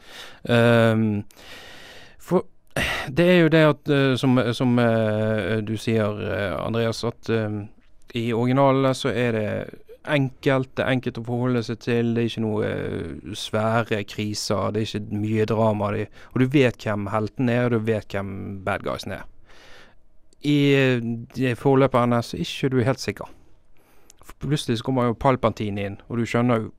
Um, 0.42 1.22
for 2.18 2.48
det 3.08 3.28
er 3.28 3.40
jo 3.42 3.48
det 3.52 3.62
at, 3.68 3.88
eh, 3.88 4.14
som, 4.16 4.38
som 4.54 4.78
eh, 4.78 5.58
du 5.64 5.76
sier, 5.76 6.22
Andreas, 6.62 7.04
at 7.04 7.30
eh, 7.30 7.58
i 8.14 8.32
originalene 8.32 8.94
så 8.96 9.12
er 9.12 9.36
det 9.36 9.48
enkelt. 10.08 10.76
Det 10.76 10.84
er 10.84 10.94
enkelt 10.96 11.18
å 11.20 11.24
forholde 11.26 11.62
seg 11.66 11.80
til. 11.84 12.14
Det 12.14 12.22
er 12.22 12.30
ikke 12.30 12.44
noe 12.44 12.68
eh, 12.68 13.34
svære 13.38 14.02
kriser. 14.08 14.72
Det 14.72 14.82
er 14.82 14.88
ikke 14.88 15.20
mye 15.22 15.46
drama. 15.48 15.92
Og 16.32 16.42
du 16.42 16.46
vet 16.52 16.82
hvem 16.82 17.08
helten 17.12 17.52
er, 17.52 17.66
og 17.66 17.76
du 17.76 17.92
vet 17.92 18.16
hvem 18.16 18.32
bad 18.66 18.86
guysen 18.86 19.16
er. 19.18 19.26
I 20.42 20.58
eh, 20.74 21.54
forløperne 21.58 22.22
så 22.22 22.36
er 22.36 22.46
ikke 22.46 22.72
du 22.72 22.80
helt 22.82 23.00
sikker. 23.00 23.30
For 24.22 24.48
Plutselig 24.48 24.78
så 24.78 24.86
kommer 24.86 25.10
jo 25.10 25.18
Palpatine 25.18 25.86
inn, 25.86 26.00
og 26.08 26.18
du 26.18 26.26
skjønner 26.26 26.62
jo 26.62 26.72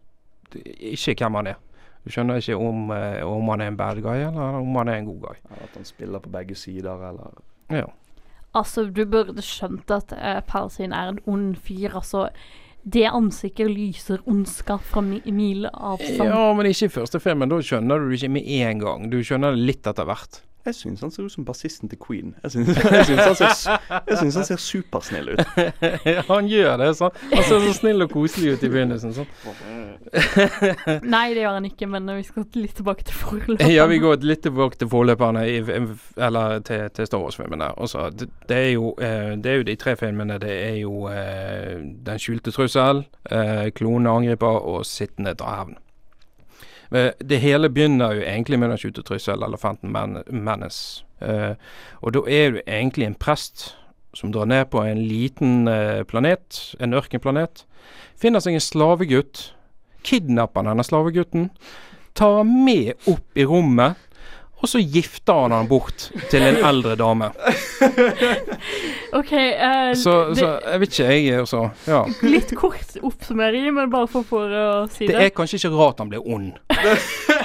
ikke 0.94 1.16
hvem 1.20 1.40
han 1.40 1.54
er. 1.54 1.60
Du 2.04 2.12
skjønner 2.12 2.40
ikke 2.40 2.60
om, 2.60 2.92
eh, 2.92 3.24
om 3.24 3.50
han 3.50 3.62
er 3.62 3.72
en 3.72 3.78
bad 3.80 4.02
guy, 4.04 4.18
eller 4.28 4.60
om 4.60 4.76
han 4.76 4.92
er 4.92 5.00
en 5.00 5.06
god 5.06 5.20
guy. 5.28 5.36
Eller 5.50 5.64
At 5.64 5.76
han 5.76 5.86
spiller 5.86 6.20
på 6.20 6.30
begge 6.30 6.56
sider, 6.56 7.10
eller 7.10 7.44
Ja. 7.72 7.86
Altså, 8.54 8.86
du 8.86 9.06
burde 9.06 9.42
skjønt 9.42 9.90
at 9.92 10.14
uh, 10.14 10.42
Palsin 10.46 10.92
er 10.94 11.10
en 11.10 11.20
ond 11.26 11.56
fyr. 11.56 11.96
Altså, 11.96 12.28
det 12.84 13.06
ansiktet 13.08 13.72
lyser 13.72 14.24
ondskap 14.30 14.84
fra 14.84 15.02
mi 15.02 15.22
mil 15.32 15.68
avstand. 15.72 16.30
ja, 16.30 16.54
men 16.54 16.68
ikke 16.68 16.90
i 16.90 16.96
første 16.98 17.22
filmen. 17.24 17.52
Da 17.52 17.62
skjønner 17.64 18.00
du 18.00 18.10
det 18.10 18.20
ikke 18.20 18.34
med 18.36 18.50
en 18.60 18.82
gang. 18.84 19.06
Du 19.12 19.22
skjønner 19.24 19.56
det 19.56 19.68
litt 19.70 19.88
etter 19.88 20.08
hvert. 20.10 20.42
Jeg 20.66 20.76
syns 20.76 21.02
han 21.04 21.12
ser 21.12 21.26
ut 21.28 21.32
som 21.32 21.44
bassisten 21.46 21.90
til 21.92 22.00
Queen. 22.00 22.36
Jeg 22.44 22.52
syns, 22.52 22.78
han, 22.84 23.06
ser, 23.36 24.38
han 24.38 24.46
ser 24.48 24.62
supersnill 24.62 25.34
ut. 25.34 25.42
han 26.32 26.48
gjør 26.48 26.78
det. 26.80 26.88
Sånn. 26.96 27.18
Han 27.34 27.44
ser 27.50 27.66
så 27.66 27.74
snill 27.82 28.06
og 28.06 28.14
koselig 28.14 28.56
ut 28.56 28.64
i 28.64 28.70
begynnelsen. 28.72 29.12
Så. 29.18 29.26
Nei, 31.16 31.26
det 31.36 31.44
gjør 31.44 31.58
han 31.58 31.68
ikke, 31.68 31.90
men 31.92 32.08
vi 32.16 32.24
skal 32.30 32.48
litt 32.56 32.78
tilbake 32.80 33.08
til 33.10 33.20
forløperne. 33.20 33.70
Ja, 33.74 33.90
vi 33.92 34.00
går 34.04 34.24
litt 34.24 34.46
tilbake 34.48 34.80
til 34.80 34.92
forløperne, 34.94 35.44
i, 35.52 35.60
eller 36.30 36.64
til, 36.64 36.88
til 36.96 37.12
Star 37.12 37.24
Wars-filmene. 37.26 37.74
Det, 38.16 38.32
det, 38.48 38.62
er 38.62 38.72
jo, 38.78 38.96
eh, 39.04 39.34
det 39.36 39.52
er 39.52 39.60
jo 39.60 39.68
de 39.68 39.80
tre 39.84 39.98
filmene. 40.00 40.40
Det 40.40 40.54
er 40.72 40.78
jo 40.80 41.10
eh, 41.12 41.84
Den 42.08 42.24
skjulte 42.24 42.56
trussel, 42.56 43.04
eh, 43.28 43.68
Klonene 43.76 44.16
angriper 44.16 44.64
og 44.64 44.86
Sittende 44.88 45.36
hevn. 45.44 45.76
Eh, 46.94 47.12
Det 47.20 47.40
hele 47.42 47.70
begynner 47.70 48.14
jo 48.14 48.22
egentlig 48.22 48.60
med 48.60 48.70
Den 48.70 48.78
skjulte 48.78 49.04
trusselen, 49.04 49.44
elefanten. 49.44 49.92
Menace. 50.30 51.04
Eh, 51.22 51.56
og 52.02 52.14
da 52.14 52.20
er 52.28 52.52
du 52.52 52.62
egentlig 52.68 53.06
en 53.06 53.16
prest 53.16 53.76
som 54.14 54.32
drar 54.32 54.46
ned 54.46 54.70
på 54.70 54.84
en 54.84 55.08
liten 55.08 55.68
eh, 55.68 56.04
planet, 56.04 56.76
en 56.80 56.94
ørkenplanet. 56.94 57.66
Finner 58.16 58.40
seg 58.40 58.54
en 58.54 58.62
slavegutt. 58.62 59.54
Kidnapper 60.04 60.68
denne 60.68 60.84
slavegutten. 60.84 61.50
Tar 62.14 62.44
med 62.44 62.94
opp 63.10 63.40
i 63.40 63.46
rommet. 63.46 63.98
Og 64.64 64.70
så 64.72 64.80
gifter 64.80 65.42
han 65.44 65.52
han 65.52 65.68
bort 65.68 66.06
til 66.32 66.42
en 66.48 66.56
eldre 66.64 66.96
dame. 66.96 67.28
OK, 69.20 69.32
Uh, 69.34 69.92
Så, 70.00 70.14
så 70.36 70.48
jeg 70.72 70.80
vet 70.82 70.94
ikke, 71.00 71.08
jeg 71.28 71.42
også. 71.44 71.64
Ja. 71.88 72.00
litt 72.24 72.54
kort 72.58 72.96
oppsummering, 73.04 73.68
men 73.76 73.92
bare 73.92 74.08
for, 74.10 74.24
for 74.28 74.48
å 74.56 74.68
si 74.92 75.06
Det 75.08 75.18
det. 75.18 75.26
er 75.28 75.34
kanskje 75.36 75.60
ikke 75.60 75.74
rart 75.78 76.00
han 76.02 76.10
blir 76.14 76.24
ond. 76.24 76.54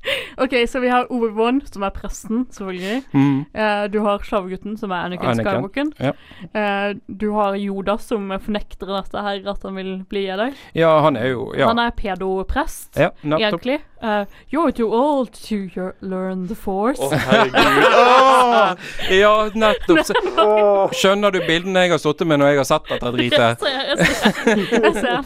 OK, 0.42 0.54
så 0.68 0.80
vi 0.80 0.88
har 0.88 1.06
Obi-Wan, 1.12 1.60
som 1.68 1.82
er 1.84 1.90
presten, 1.94 2.46
selvfølgelig. 2.54 3.02
Mm. 3.12 3.40
Uh, 3.54 3.84
du 3.92 3.98
har 4.04 4.22
slavegutten, 4.24 4.76
som 4.80 4.90
er 4.96 5.08
Anakin, 5.10 5.28
Anakin, 5.34 5.44
Skywalker. 5.44 5.92
ja. 6.00 6.12
Uh, 6.56 6.94
du 7.20 7.26
har 7.36 7.58
Yoda, 7.60 7.98
som 8.00 8.30
fornekter 8.40 8.88
dette 8.88 9.22
her, 9.26 9.42
at 9.52 9.62
han 9.68 9.76
vil 9.76 9.92
bli 10.08 10.24
Jedi. 10.28 10.50
Ja, 10.78 10.94
han 11.04 11.16
er 11.20 11.32
jo 11.34 11.50
Ja, 11.58 11.68
Han 11.68 11.78
er 11.78 11.90
pedoprest, 11.96 12.96
ja 12.96 13.10
egentlig. 13.24 13.80
Uh, 14.02 14.24
you're 14.50 14.72
too 14.72 14.88
old 14.90 15.28
to 15.32 15.56
your- 15.76 15.92
learn 16.00 16.46
the 16.48 16.54
force. 16.56 16.98
Å, 17.00 17.10
herregud. 17.12 18.78
Ja, 19.20 19.50
nettopp. 19.54 20.00
Så- 20.08 20.88
Skjønner 20.96 21.30
du 21.34 21.40
bildene 21.44 21.82
jeg 21.84 21.92
har 21.94 22.00
sittet 22.00 22.26
med 22.30 22.40
når 22.40 22.54
jeg 22.54 22.60
har 22.60 22.68
sett 22.70 22.88
dette 22.88 23.10
Jeg 23.10 23.14
dritet? 23.18 23.60
ser, 23.60 23.68
jeg 23.90 23.98
ser, 23.98 24.24
jeg 24.80 24.94
ser. 24.96 25.20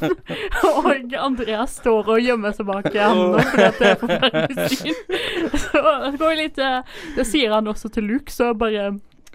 Og 0.75 1.14
Andreas 1.21 1.76
står 1.78 2.11
og 2.16 2.21
gjemmer 2.25 2.54
seg 2.57 2.66
bak 2.69 2.88
hendene 2.90 3.45
fordi 3.50 3.66
at 3.69 3.78
det 3.78 3.88
er 3.93 3.99
forferdelig 4.02 4.63
syn. 4.73 4.94
Så 5.64 5.83
det 6.11 6.18
går 6.21 6.37
litt 6.38 6.59
eh, 6.59 6.80
Det 7.16 7.26
sier 7.28 7.52
han 7.54 7.68
også 7.71 7.90
til 7.94 8.06
Luke, 8.09 8.33
så 8.33 8.52
bare 8.59 8.92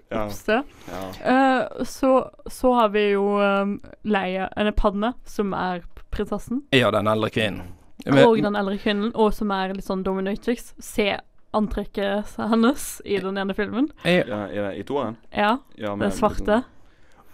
Ja, 0.09 0.23
se. 0.33 0.61
ja. 0.89 1.01
Eh, 1.33 1.83
så, 1.85 2.11
så 2.49 2.71
har 2.73 2.89
vi 2.95 3.03
jo 3.11 3.25
um, 3.37 3.75
Leia, 4.03 4.47
eller 4.57 4.71
Padme, 4.71 5.13
som 5.25 5.53
er 5.53 5.83
prinsessen. 6.09 6.63
Ja, 6.73 6.89
den 6.91 7.07
eldre 7.07 7.29
kvinnen. 7.29 7.75
og 8.07 8.39
den 8.41 8.55
eldre 8.57 8.77
kvinnen, 8.81 9.11
og 9.13 9.33
som 9.37 9.51
er 9.53 9.75
litt 9.77 9.85
sånn 9.85 10.01
dominatrix. 10.03 10.73
Se 10.81 11.11
antrekket 11.53 12.33
hennes 12.37 12.87
i 13.05 13.19
den 13.21 13.37
ene 13.37 13.53
filmen. 13.57 13.91
ja 14.05 14.43
i, 14.49 14.79
I 14.79 14.83
toeren? 14.85 15.17
Ja, 15.33 15.57
Ja, 15.77 15.95
det 15.95 16.11
svarte. 16.17 16.63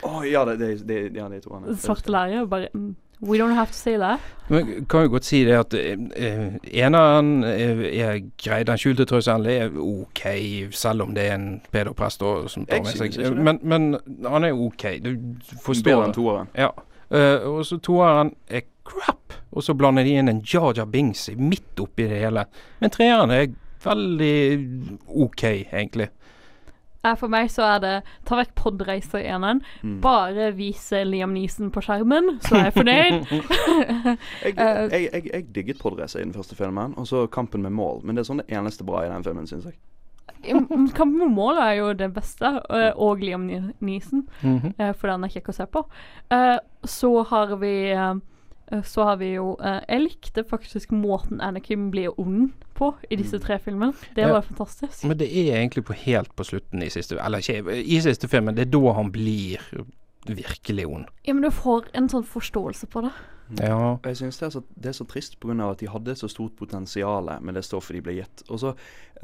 Å 0.04 0.26
ja, 0.28 0.44
det, 0.46 0.58
det, 0.60 0.70
det, 0.88 1.00
ja, 1.16 1.30
det 1.32 1.38
er 1.38 1.40
i 1.40 1.44
toeren. 1.46 1.66
Det 1.70 1.80
svarte 1.80 2.12
læret. 2.12 2.50
Bare 2.52 2.68
mm, 2.76 2.92
We 3.22 3.38
don't 3.38 3.56
have 3.56 3.72
to 3.72 3.78
say 3.78 3.98
that. 3.98 4.20
Men 4.48 4.86
kan 4.86 5.02
jo 5.02 5.10
godt 5.10 5.26
si 5.26 5.44
det 5.46 5.56
at 5.58 5.74
uh, 5.74 6.56
eneren 6.68 7.44
uh, 7.44 7.86
er 7.86 8.20
grei. 8.44 8.64
Den 8.68 8.78
skjulte 8.78 9.06
trusselen 9.06 9.46
er 9.50 9.78
OK, 9.80 10.26
selv 10.72 11.08
om 11.08 11.16
det 11.16 11.30
er 11.30 11.36
en 11.36 11.62
pedoprest 11.72 12.24
som 12.52 12.66
tar 12.66 12.84
med 12.84 13.00
seg. 13.00 13.18
Men, 13.36 13.60
men 13.64 13.96
han 14.28 14.44
er 14.44 14.54
OK. 14.54 14.86
Du 15.06 15.16
forstår. 15.64 15.92
Bedre 15.92 16.10
enn 16.10 16.18
toeren. 16.18 16.52
Ja. 16.58 16.74
Uh, 17.10 17.58
og 17.58 17.66
så 17.66 17.80
toeren 17.80 18.34
er 18.48 18.68
crap. 18.86 19.34
Og 19.56 19.64
så 19.64 19.74
blander 19.74 20.04
de 20.04 20.18
inn 20.20 20.30
en 20.30 20.44
Jar 20.46 20.86
Binks 20.86 21.30
midt 21.38 21.80
oppi 21.80 22.10
det 22.10 22.20
hele. 22.26 22.46
Men 22.82 22.94
treeren 22.94 23.32
er 23.32 23.48
veldig 23.86 24.38
OK, 25.08 25.44
egentlig. 25.72 26.10
Eh, 27.06 27.16
For 27.20 27.32
meg 27.32 27.50
så 27.54 27.66
er 27.76 27.80
det 27.84 27.94
ta 28.26 28.40
vekk 28.40 28.54
podreiser 28.58 29.22
i 29.22 29.30
eneren. 29.30 29.62
Mm. 29.84 30.00
Bare 30.04 30.52
vise 30.58 31.04
Liam 31.06 31.34
Neeson 31.36 31.72
på 31.72 31.84
skjermen, 31.86 32.40
så 32.46 32.56
er 32.60 32.70
jeg 32.70 32.78
fornøyd. 32.80 33.26
Jeg, 34.46 34.54
Eh, 34.56 34.92
jeg, 34.92 35.10
jeg, 35.14 35.26
jeg 35.34 35.46
digget 35.56 35.80
podreiser 35.82 36.20
i 36.20 36.24
den 36.26 36.34
første 36.34 36.56
filmen, 36.56 36.94
og 36.98 37.08
så 37.08 37.26
Kampen 37.28 37.62
med 37.62 37.74
mål. 37.76 38.02
Men 38.04 38.16
det 38.16 38.24
er 38.24 38.30
sånn 38.30 38.42
det 38.44 38.50
eneste 38.56 38.86
bra 38.88 39.04
i 39.06 39.10
den 39.12 39.24
filmen, 39.26 39.48
syns 39.50 39.66
jeg. 39.70 39.78
Kampen 40.46 41.18
med 41.18 41.34
mål 41.34 41.58
er 41.62 41.74
jo 41.80 41.90
det 41.98 42.12
beste, 42.14 42.52
eh, 42.70 42.92
og 42.96 43.20
Liam 43.24 43.48
Neeson, 43.80 44.28
mm 44.42 44.60
-hmm. 44.60 44.94
for 44.94 45.08
den 45.08 45.24
er 45.24 45.28
kjekk 45.34 45.50
å 45.50 45.54
se 45.54 45.66
på. 45.66 45.86
Eh, 46.32 46.58
Så 46.86 47.24
har 47.24 47.56
vi 47.58 47.92
eh, 47.92 48.14
så 48.84 49.04
har 49.04 49.18
vi 49.18 49.34
jo 49.36 49.56
eh, 49.62 49.82
Jeg 49.90 50.02
likte 50.02 50.44
faktisk 50.44 50.90
måten 50.92 51.42
Anakin 51.42 51.92
blir 51.92 52.16
ond 52.20 52.52
på 52.76 52.94
i 53.12 53.16
disse 53.16 53.40
tre 53.40 53.60
filmene. 53.60 53.94
Det 54.16 54.24
Ja. 54.26 54.32
var 54.34 54.42
fantastisk. 54.42 55.04
Men 55.06 55.18
det 55.18 55.28
er 55.30 55.56
egentlig 55.62 55.86
på 55.86 55.94
helt 55.94 56.36
på 56.36 56.44
slutten 56.44 56.82
i 56.84 56.90
siste 56.90 57.16
Eller 57.24 57.40
ikke 57.40 57.62
i 57.84 58.00
siste 58.02 58.28
filmen. 58.28 58.56
Det 58.56 58.68
er 58.68 58.72
da 58.80 58.94
han 58.94 59.12
blir 59.12 59.60
virkelig 60.28 60.86
ond. 60.88 61.06
Ja, 61.26 61.34
men 61.34 61.44
du 61.44 61.52
får 61.52 61.86
en 61.94 62.10
sånn 62.10 62.26
forståelse 62.26 62.88
på 62.90 63.02
det. 63.06 63.12
Ja. 63.54 63.76
Og 63.94 64.06
Jeg 64.06 64.18
synes 64.18 64.38
det 64.38 64.46
er 64.46 64.50
så, 64.50 64.62
det 64.76 64.90
er 64.90 64.98
så 64.98 65.06
trist 65.06 65.40
pga. 65.40 65.70
at 65.70 65.80
de 65.80 65.88
hadde 65.88 66.16
så 66.16 66.28
stort 66.28 66.56
potensial 66.58 67.30
med 67.42 67.54
det 67.54 67.64
stoffet 67.66 67.96
de 67.96 68.02
ble 68.02 68.14
gitt. 68.18 68.44
Og 68.50 68.60
så, 68.60 68.74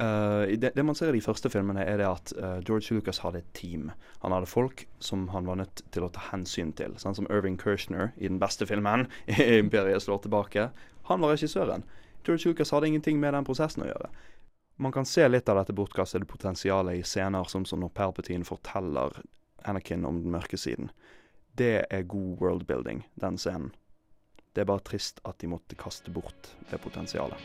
uh, 0.00 0.46
det, 0.46 0.72
det 0.76 0.84
man 0.84 0.94
ser 0.94 1.08
i 1.08 1.18
de 1.18 1.24
første 1.24 1.50
filmene, 1.50 1.82
er 1.82 1.96
det 1.96 2.06
at 2.06 2.32
uh, 2.38 2.60
George 2.62 2.94
Lucas 2.94 3.18
hadde 3.18 3.38
et 3.38 3.54
team. 3.54 3.90
Han 4.22 4.32
hadde 4.32 4.46
folk 4.46 4.86
som 5.00 5.28
han 5.28 5.46
var 5.46 5.58
nødt 5.58 5.82
til 5.90 6.06
å 6.06 6.12
ta 6.12 6.22
hensyn 6.30 6.72
til. 6.72 6.94
Sånn 6.98 7.18
som 7.18 7.26
Irving 7.30 7.58
Kershner 7.58 8.12
i 8.16 8.28
den 8.28 8.38
beste 8.38 8.66
filmen, 8.66 9.08
'Imperiet 9.26 10.02
slår 10.02 10.22
tilbake'. 10.22 10.70
Han 11.10 11.20
var 11.20 11.34
regissøren. 11.34 11.82
George 12.24 12.48
Lucas 12.48 12.70
hadde 12.70 12.86
ingenting 12.86 13.18
med 13.20 13.34
den 13.34 13.44
prosessen 13.44 13.82
å 13.82 13.90
gjøre. 13.90 14.12
Man 14.78 14.92
kan 14.92 15.04
se 15.04 15.28
litt 15.28 15.48
av 15.48 15.58
dette 15.58 15.74
bortkastede 15.74 16.24
potensialet 16.24 17.00
i 17.00 17.02
scener 17.02 17.44
som, 17.44 17.64
som 17.64 17.80
når 17.82 17.90
Palpatine 17.94 18.46
forteller 18.46 19.18
Anakin 19.66 20.06
om 20.06 20.22
den 20.22 20.32
mørke 20.32 20.58
siden. 20.58 20.90
Det 21.58 21.84
er 21.90 22.08
god 22.08 22.38
worldbuilding, 22.40 23.04
den 23.20 23.38
scenen. 23.38 23.72
Det 24.52 24.62
er 24.62 24.68
bare 24.68 24.84
trist 24.84 25.22
at 25.24 25.38
de 25.40 25.48
måtte 25.48 25.78
kaste 25.80 26.12
bort 26.12 26.50
det 26.70 26.80
potensialet. 26.82 27.38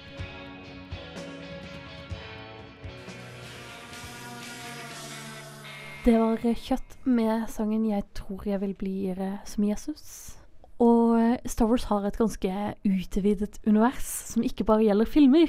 Det 6.08 6.16
var 6.16 6.40
kjøtt 6.40 6.98
med 7.04 7.50
sangen 7.52 7.86
'Jeg 7.86 8.04
tror 8.16 8.46
jeg 8.48 8.62
vil 8.62 8.74
bli 8.74 9.16
som 9.44 9.64
Jesus'. 9.64 10.38
Og 10.80 11.40
Star 11.50 11.66
Wars 11.66 11.88
har 11.90 12.06
et 12.06 12.18
ganske 12.18 12.52
utvidet 12.86 13.58
univers, 13.66 14.06
som 14.30 14.44
ikke 14.46 14.64
bare 14.64 14.86
gjelder 14.86 15.10
filmer. 15.10 15.48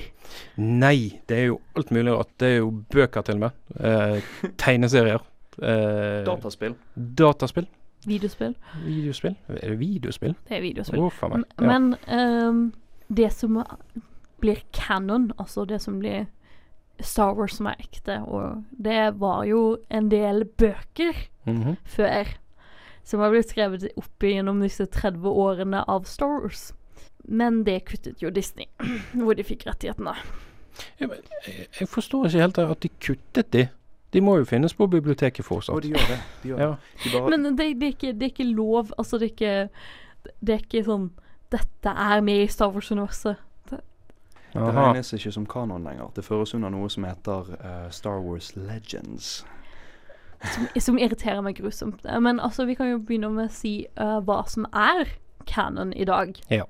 Nei, 0.56 1.20
det 1.28 1.36
er 1.36 1.46
jo 1.50 1.60
alt 1.76 1.90
mulig 1.92 2.14
rart. 2.14 2.30
Det 2.40 2.48
er 2.48 2.56
jo 2.62 2.70
bøker 2.90 3.26
til 3.26 3.34
og 3.34 3.40
med. 3.40 3.50
Eh, 3.76 4.22
tegneserier. 4.56 5.20
Eh, 5.60 6.24
Dataspill. 6.24 6.74
dataspill. 6.96 7.68
Videospill. 8.06 8.54
Videospill. 8.84 9.36
Er 9.48 9.70
det 9.70 9.78
videospill? 9.80 10.34
Det 10.48 10.56
er 10.56 10.60
videospill. 10.60 11.00
Oh. 11.00 11.12
M- 11.32 11.44
Men 11.58 11.96
um, 12.08 12.72
det 13.08 13.32
som 13.32 13.62
blir 14.40 14.62
canon, 14.72 15.32
altså 15.38 15.64
det 15.64 15.80
som 15.82 15.98
blir 15.98 16.26
Star 17.00 17.34
Wars 17.34 17.56
som 17.58 17.66
er 17.70 17.78
ekte, 17.78 18.20
og 18.26 18.64
det 18.70 19.20
var 19.20 19.44
jo 19.46 19.78
en 19.90 20.10
del 20.10 20.44
bøker 20.44 21.14
mm 21.44 21.62
-hmm. 21.62 21.76
før. 21.84 22.24
som 23.02 23.20
har 23.20 23.30
blitt 23.30 23.48
skrevet 23.48 23.88
opp 23.96 24.22
gjennom 24.22 24.60
disse 24.60 24.86
30 24.86 25.28
årene 25.28 25.84
av 25.88 26.04
Star 26.04 26.26
Wars. 26.42 26.74
Men 27.24 27.64
det 27.64 27.84
kuttet 27.84 28.22
jo 28.22 28.30
Disney, 28.30 28.66
hvor 29.12 29.34
de 29.34 29.44
fikk 29.44 29.66
rettighetene. 29.66 30.14
Jeg, 31.00 31.08
jeg 31.80 31.88
forstår 31.88 32.26
ikke 32.26 32.40
helt 32.40 32.58
at 32.58 32.82
de 32.82 32.88
kuttet 32.88 33.52
de. 33.52 33.68
De 34.12 34.20
må 34.24 34.38
jo 34.38 34.44
finnes 34.48 34.72
på 34.74 34.86
biblioteket 34.88 35.44
Og 35.44 35.48
fortsatt. 35.50 35.82
de 35.82 35.88
gjør 35.92 36.06
det. 36.08 36.18
De 36.42 36.48
gjør 36.48 36.60
Ja. 36.64 36.68
det. 36.70 37.02
De 37.04 37.10
bare, 37.18 37.30
Men 37.30 37.44
det, 37.44 37.56
det, 37.58 37.86
er 37.88 37.92
ikke, 37.96 38.12
det 38.12 38.22
er 38.22 38.32
ikke 38.32 38.46
lov. 38.52 38.92
Altså, 38.98 39.18
det 39.18 39.28
er 39.28 39.34
ikke 39.34 39.68
Det 40.46 40.54
er 40.54 40.62
ikke 40.64 40.84
sånn 40.86 41.10
Dette 41.52 41.92
er 41.92 42.20
med 42.24 42.42
i 42.44 42.46
Star 42.52 42.72
Wars-universet. 42.72 43.36
det 44.52 44.74
regnes 44.74 45.12
ikke 45.12 45.32
som 45.32 45.46
kanon 45.46 45.84
lenger. 45.84 46.10
Det 46.16 46.24
føres 46.24 46.54
under 46.54 46.68
noe 46.72 46.88
som 46.90 47.04
heter 47.04 47.52
uh, 47.60 47.90
Star 47.90 48.18
Wars 48.20 48.50
Legends. 48.56 49.44
Som, 50.52 50.66
som 50.78 50.98
irriterer 50.98 51.40
meg 51.42 51.56
grusomt. 51.60 52.04
Eh, 52.06 52.20
Men 52.20 52.40
altså, 52.40 52.64
vi 52.68 52.74
kan 52.74 52.90
jo 52.90 52.98
begynne 52.98 53.30
med 53.32 53.48
å 53.50 53.52
si 53.54 53.86
uh, 54.00 54.18
hva 54.24 54.42
som 54.48 54.66
er 54.72 55.08
canon 55.46 55.92
i 55.96 56.04
dag. 56.08 56.36
Ja. 56.52 56.64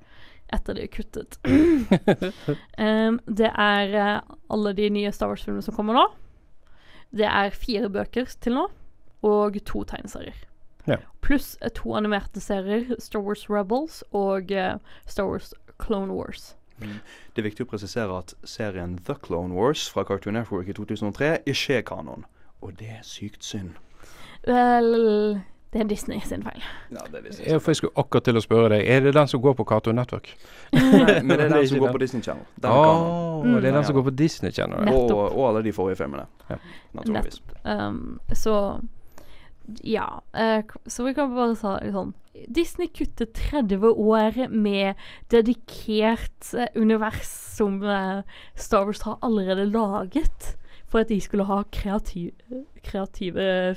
Etter 0.53 0.73
det 0.79 0.83
er 0.87 0.93
kuttet. 0.95 1.37
um, 1.45 3.19
det 3.41 3.51
er 3.51 3.93
uh, 3.99 4.35
alle 4.49 4.73
de 4.77 4.89
nye 4.89 5.11
Star 5.13 5.27
Wars-filmene 5.31 5.63
som 5.65 5.75
kommer 5.75 5.93
nå. 5.99 6.07
Det 7.15 7.25
er 7.25 7.55
fire 7.55 7.89
bøker 7.89 8.29
til 8.41 8.55
nå, 8.57 8.67
og 9.25 9.57
to 9.65 9.83
tegneserier. 9.83 10.37
Ja. 10.87 10.97
Pluss 11.21 11.57
eh, 11.61 11.71
to 11.75 11.93
animerte 11.97 12.41
serier, 12.41 12.95
Star 12.99 13.21
Wars 13.25 13.49
Rebels 13.49 14.03
og 14.11 14.51
uh, 14.51 14.79
Star 15.05 15.27
Wars 15.29 15.53
Clone 15.81 16.13
Wars. 16.13 16.55
Det 16.79 17.41
er 17.41 17.47
viktig 17.49 17.65
å 17.65 17.69
presisere 17.69 18.21
at 18.21 18.33
serien 18.47 18.95
The 19.03 19.17
Clone 19.19 19.55
Wars 19.55 19.89
fra 19.91 20.05
Cartoon 20.07 20.37
Network 20.39 20.69
i 20.71 20.75
2003 20.77 21.31
ikke 21.51 21.79
er 21.81 21.85
kanon. 21.87 22.23
Og 22.63 22.77
det 22.79 22.87
er 22.99 23.03
sykt 23.03 23.43
synd. 23.43 23.75
Vel 24.47 25.41
Det 25.73 25.81
er 25.83 25.89
Disney 25.89 26.19
sin 26.25 26.41
feil. 26.43 26.63
Ja, 26.89 27.03
det 27.11 27.19
er 27.19 27.25
Disney 27.27 27.47
jeg 27.47 27.75
skulle 27.77 27.93
akkurat 28.01 28.25
til 28.25 28.39
å 28.39 28.41
spørre 28.41 28.69
deg, 28.73 28.87
er 28.89 29.03
det 29.05 29.13
den 29.13 29.27
som 29.29 29.41
går 29.43 29.53
på 29.59 29.65
Cartoon 29.69 29.99
Network? 29.99 30.31
Nei, 30.73 31.19
men 31.21 31.35
det 31.35 31.43
er 31.45 31.51
den 31.59 31.67
som 31.69 31.83
går 31.83 31.91
på 31.93 32.01
Disney 32.01 32.25
Channel. 32.25 32.47
Den 32.57 32.71
oh. 32.73 33.43
Mm. 33.45 33.59
det 33.61 33.69
er 33.69 33.75
den 33.77 33.85
som 33.85 33.97
går 33.99 34.07
på 34.07 34.15
Disney 34.17 34.51
Channel. 34.55 34.87
ja. 34.89 34.95
Og, 34.97 35.19
og 35.27 35.43
alle 35.49 35.61
de 35.67 35.73
forrige 35.73 35.99
filmene. 36.01 36.25
Ja. 36.49 36.57
Naturligvis. 36.97 37.41
Um, 37.65 38.17
så 38.33 38.55
ja. 39.85 40.07
Uh, 40.33 40.63
så 40.87 41.05
vi 41.05 41.13
kan 41.13 41.35
bare 41.37 41.53
si 41.59 41.93
sånn 41.93 42.15
Disney 42.49 42.89
kuttet 42.95 43.35
30 43.51 43.85
år 43.91 44.41
med 44.49 44.97
dedikert 45.29 46.53
eh, 46.55 46.69
univers 46.79 47.29
som 47.29 47.81
uh, 47.83 48.25
Star 48.55 48.87
Wars 48.87 49.03
har 49.05 49.19
allerede 49.25 49.67
laget, 49.69 50.53
for 50.89 51.03
at 51.03 51.11
de 51.11 51.19
skulle 51.21 51.45
ha 51.49 51.61
kreativ, 51.75 52.31
kreative 52.85 53.75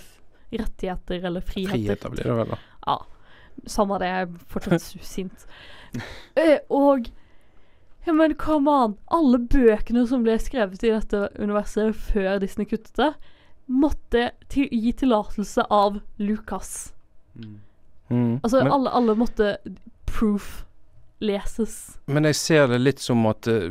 rettigheter 0.53 1.25
eller 1.31 1.45
friheter. 1.45 1.79
Friheter 1.79 2.15
blir 2.15 2.29
det 2.29 2.37
vel, 2.43 2.55
da. 2.55 2.61
Ja. 2.87 2.99
Samme 3.69 3.99
det, 4.01 4.09
jeg 4.09 4.29
er 4.29 4.47
fortsatt 4.53 4.87
sint. 5.15 5.47
Eh, 6.39 6.59
og 6.73 7.11
ja, 8.05 8.15
men 8.17 8.35
come 8.41 8.71
on. 8.71 8.97
Alle 9.15 9.39
bøkene 9.39 10.07
som 10.11 10.25
ble 10.27 10.39
skrevet 10.43 10.83
i 10.83 10.91
dette 10.95 11.29
universet 11.39 11.95
før 12.11 12.41
Disney 12.43 12.67
kuttet 12.67 12.97
det, 12.99 13.13
måtte 13.71 14.31
til, 14.51 14.67
gi 14.73 14.93
tillatelse 15.05 15.69
av 15.71 16.01
Lucas. 16.19 16.93
Mm. 17.39 17.61
Mm. 18.11 18.35
Altså, 18.43 18.59
men, 18.59 18.73
alle, 18.75 18.91
alle 18.91 19.17
måtte 19.17 19.55
proof 20.11 20.65
leses. 21.23 21.75
men 22.11 22.27
jeg 22.29 22.37
ser 22.37 22.67
det 22.73 22.81
litt 22.83 22.99
som 23.03 23.23
at 23.31 23.47
uh, 23.47 23.71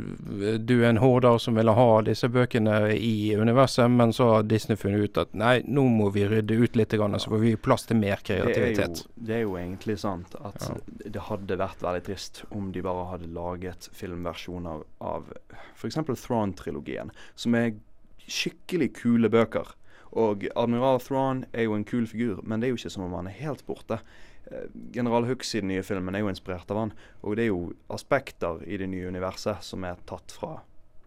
du 0.58 0.74
er 0.80 0.88
en 0.90 1.02
horder 1.04 1.38
som 1.44 1.58
ville 1.60 1.74
ha 1.76 1.88
disse 2.08 2.30
bøkene 2.32 2.94
i 2.96 3.36
universet, 3.36 3.92
men 3.92 4.14
så 4.16 4.30
har 4.32 4.48
Disney 4.48 4.80
funnet 4.80 5.04
ut 5.12 5.20
at 5.26 5.36
nei, 5.38 5.58
nå 5.68 5.84
må 5.92 6.10
vi 6.16 6.24
rydde 6.32 6.58
ut 6.64 6.80
litt, 6.80 6.96
grann, 6.96 7.18
så 7.20 7.34
får 7.34 7.44
vi 7.44 7.54
plass 7.60 7.86
til 7.90 8.00
mer 8.00 8.24
Det 8.24 8.38
er, 8.38 8.40
jo, 8.42 8.50
kreativitet. 8.54 9.04
det 9.16 9.36
er 9.36 9.44
jo 9.46 9.58
egentlig 9.60 10.00
sant 10.00 10.36
at 10.40 10.64
Ja. 10.70 10.76
det 11.18 11.28
hadde 11.28 11.60
vært 11.60 11.84
veldig 11.84 12.04
trist 12.08 12.44
om 12.52 12.72
de 12.72 12.82
bare 12.82 13.06
hadde 13.12 13.30
laget 13.36 13.90
filmversjoner 13.94 14.84
av 15.02 15.30
f.eks. 15.76 16.00
Thrawn-trilogien, 16.26 17.12
som 17.36 17.56
er 17.56 17.74
skikkelig 18.28 18.94
kule 19.02 19.30
bøker. 19.30 19.76
Og 20.12 20.44
Admiral 20.60 21.00
Thrawn 21.00 21.46
er 21.54 21.64
jo 21.70 21.76
en 21.78 21.86
kul 21.88 22.06
figur, 22.08 22.42
men 22.44 22.60
det 22.60 22.68
er 22.68 22.74
jo 22.74 22.80
ikke 22.82 22.92
som 22.92 23.06
om 23.06 23.14
han 23.16 23.28
er 23.32 23.38
helt 23.40 23.64
borte. 23.68 24.00
Eh, 24.52 24.68
General 24.96 25.26
Hux 25.30 25.56
i 25.56 25.62
den 25.64 25.70
nye 25.72 25.84
filmen 25.84 26.16
er 26.16 26.20
jo 26.26 26.30
inspirert 26.32 26.72
av 26.72 26.78
han, 26.78 26.94
og 27.24 27.36
det 27.38 27.44
er 27.48 27.52
jo 27.54 27.74
aspekter 27.90 28.62
i 28.68 28.78
det 28.82 28.90
nye 28.92 29.08
universet 29.08 29.64
som 29.64 29.84
er 29.88 29.96
tatt 30.10 30.32
fra 30.36 30.58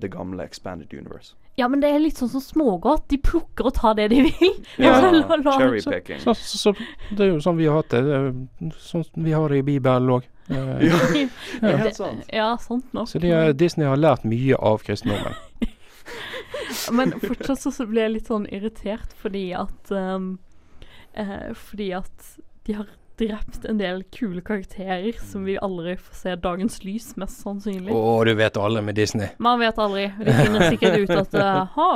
det 0.00 0.10
gamle 0.14 0.42
Expanded 0.44 0.92
Universe. 0.94 1.34
Ja, 1.56 1.68
men 1.70 1.78
det 1.84 1.92
er 1.94 2.00
litt 2.02 2.18
sånn 2.18 2.32
som 2.32 2.42
smågodt. 2.42 3.04
De 3.12 3.14
plukker 3.22 3.68
og 3.68 3.74
tar 3.76 3.94
det 3.94 4.08
de 4.10 4.22
vil. 4.26 4.56
Ja, 4.82 4.96
la- 5.12 5.36
la- 5.38 5.52
Cherrypicking. 5.60 6.18
Så, 6.24 6.34
så, 6.34 6.72
så 6.74 7.14
det 7.14 7.28
er 7.28 7.30
jo 7.30 7.40
sånn 7.44 7.60
vi 7.60 7.68
har 7.70 7.78
hatt 7.78 7.92
det. 7.94 8.00
det. 8.08 8.16
er 8.18 8.72
Sånn 8.82 9.04
vi 9.22 9.30
har 9.36 9.48
det 9.54 9.60
i 9.62 9.66
Bibelen 9.68 10.16
òg. 10.16 10.26
Ja, 10.50 10.64
det 10.80 11.70
er 11.70 11.78
helt 11.80 11.96
sant. 11.96 12.26
Ja, 12.34 12.48
sant 12.60 12.90
nok. 12.92 13.06
Så 13.08 13.20
de, 13.22 13.30
er- 13.32 13.54
Disney 13.56 13.86
har 13.86 13.96
lært 13.96 14.26
mye 14.28 14.58
av 14.58 14.82
kristendommen. 14.84 15.38
Men 16.92 17.14
fortsatt 17.22 17.60
så, 17.62 17.70
så 17.72 17.86
blir 17.88 18.02
jeg 18.08 18.12
litt 18.16 18.28
sånn 18.28 18.44
irritert 18.52 19.14
fordi 19.20 19.46
at 19.56 19.90
um, 19.94 20.34
eh, 21.14 21.52
Fordi 21.56 21.90
at 21.96 22.28
de 22.66 22.76
har 22.80 22.90
drept 23.20 23.64
en 23.64 23.78
del 23.78 24.02
kule 24.14 24.42
karakterer 24.44 25.16
som 25.22 25.44
vi 25.46 25.56
aldri 25.58 25.96
får 26.00 26.18
se 26.18 26.34
dagens 26.42 26.80
lys, 26.84 27.12
mest 27.20 27.42
sannsynlig. 27.44 27.94
Å, 27.94 28.24
du 28.26 28.34
vet 28.38 28.58
alle 28.60 28.82
med 28.84 28.98
Disney. 28.98 29.30
Man 29.42 29.60
vet 29.62 29.78
aldri. 29.78 30.08
De 30.18 30.34
finner 30.34 30.68
sikkert 30.72 30.98
ut 31.04 31.14
at 31.22 31.36
uh, 31.38 31.64
Ha, 31.78 31.90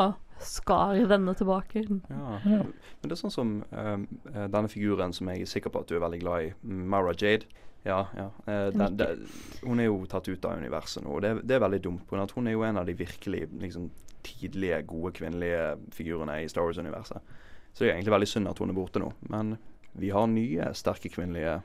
skar 0.45 0.99
denne 1.11 1.35
tilbake. 1.39 1.85
Ja. 2.09 2.41
Ja. 2.45 2.61
Men 2.99 3.11
det 3.11 3.15
er 3.15 3.21
sånn 3.21 3.35
som 3.35 3.55
eh, 3.71 3.95
eh, 4.35 4.45
denne 4.51 4.71
figuren 4.71 5.13
som 5.15 5.31
jeg 5.31 5.45
er 5.45 5.51
sikker 5.51 5.71
på 5.75 5.83
at 5.83 5.91
du 5.91 5.97
er 5.99 6.03
veldig 6.03 6.21
glad 6.23 6.49
i, 6.49 6.53
Mara 6.63 7.15
Jade. 7.15 7.47
Ja, 7.87 8.01
ja. 8.19 8.27
Uh, 8.47 8.69
den, 8.75 8.99
den, 8.99 9.23
hun 9.63 9.81
er 9.81 9.87
jo 9.87 10.01
tatt 10.11 10.27
ut 10.29 10.45
av 10.45 10.59
universet 10.59 11.05
nå, 11.05 11.15
og 11.15 11.23
det, 11.25 11.31
det 11.47 11.57
er 11.57 11.63
veldig 11.63 11.81
dumt. 11.85 12.05
På 12.07 12.15
grunn 12.15 12.25
av 12.25 12.31
at 12.31 12.37
hun 12.37 12.51
er 12.51 12.57
jo 12.57 12.67
en 12.67 12.81
av 12.81 12.89
de 12.89 12.95
virkelig 12.99 13.45
liksom, 13.63 13.87
tidlige, 14.27 14.83
gode 14.91 15.15
kvinnelige 15.19 15.77
figurene 15.95 16.41
i 16.43 16.51
Star 16.51 16.67
Wars-universet. 16.67 17.35
Så 17.73 17.85
det 17.85 17.91
er 17.91 17.97
egentlig 17.97 18.17
veldig 18.17 18.31
synd 18.31 18.51
at 18.51 18.59
hun 18.59 18.73
er 18.73 18.79
borte 18.79 19.03
nå. 19.03 19.13
Men 19.31 19.57
vi 19.99 20.11
har 20.15 20.27
nye, 20.31 20.71
sterke 20.75 21.11
kvinnelige 21.13 21.61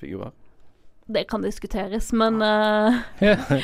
figurer. 0.00 0.30
Det 1.12 1.24
kan 1.24 1.42
diskuteres, 1.42 2.12
men 2.12 2.34
uh, 2.34 2.94
Hva 3.18 3.56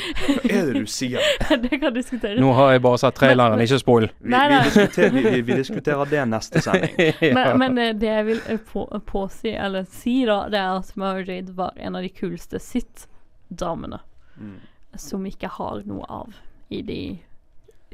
er 0.43 0.65
det 0.67 0.81
du 0.81 0.87
sier? 0.91 1.23
Det 1.63 1.77
kan 1.79 1.93
diskuteres. 1.95 2.41
Nå 2.43 2.49
har 2.57 2.73
jeg 2.73 2.81
bare 2.83 2.99
sett 2.99 3.15
traileren, 3.15 3.55
Men- 3.55 3.63
ikke 3.63 3.79
spoil. 3.79 4.09
Vi, 4.19 4.33
vi, 4.33 4.57
diskuterer, 4.65 5.15
vi, 5.15 5.41
vi, 5.41 5.59
diskuterer 5.61 6.11
det 6.11 6.25
neste 6.27 6.61
sending. 6.65 6.97
Men, 7.37 7.53
men 7.61 7.77
eh, 7.77 7.93
det 7.95 8.09
jeg 8.09 8.25
vil 8.27 8.41
eh, 8.51 8.59
på, 8.71 8.83
påsi, 9.07 9.53
eller 9.55 9.87
si 9.91 10.17
da, 10.27 10.41
det 10.51 10.59
er 10.59 10.81
at 10.81 10.91
Mary 10.99 11.23
Jade 11.23 11.55
var 11.55 11.71
en 11.77 11.95
av 11.95 12.03
de 12.03 12.11
kuleste 12.11 12.59
sitt-damene. 12.59 14.01
Mm. 14.35 14.59
Som 14.99 15.23
vi 15.23 15.31
ikke 15.31 15.53
har 15.55 15.85
noe 15.87 16.03
av 16.09 16.35
i 16.67 16.81
de 16.83 17.01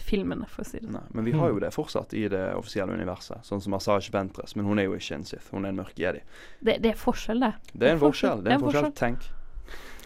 filmene, 0.02 0.48
for 0.50 0.64
å 0.64 0.68
si 0.68 0.80
det 0.80 0.90
sånn. 0.90 1.10
Men 1.14 1.26
vi 1.26 1.32
har 1.38 1.50
jo 1.54 1.60
det 1.62 1.70
fortsatt 1.74 2.14
i 2.18 2.24
det 2.32 2.42
offisielle 2.58 2.94
universet. 2.98 3.44
Sånn 3.46 3.62
som 3.62 3.74
Asaj 3.78 4.10
Ventress, 4.14 4.56
men 4.56 4.66
hun 4.66 4.80
er 4.82 4.88
jo 4.90 4.96
ikke 4.98 5.16
en 5.20 5.24
Sith. 5.30 5.52
Hun 5.54 5.66
er 5.66 5.70
en 5.70 5.82
mørk 5.84 6.00
jedi. 6.02 6.24
Det, 6.62 6.80
det 6.82 6.94
er 6.96 6.98
forskjell, 7.00 7.40
det. 7.46 7.54
Det 7.74 7.88
er 7.90 7.94
en 7.98 8.02
forskjell. 8.02 8.42
Det 8.44 8.52
er 8.52 8.58
en 8.58 8.66
forskjell. 8.68 8.92
Tenk. 8.98 9.30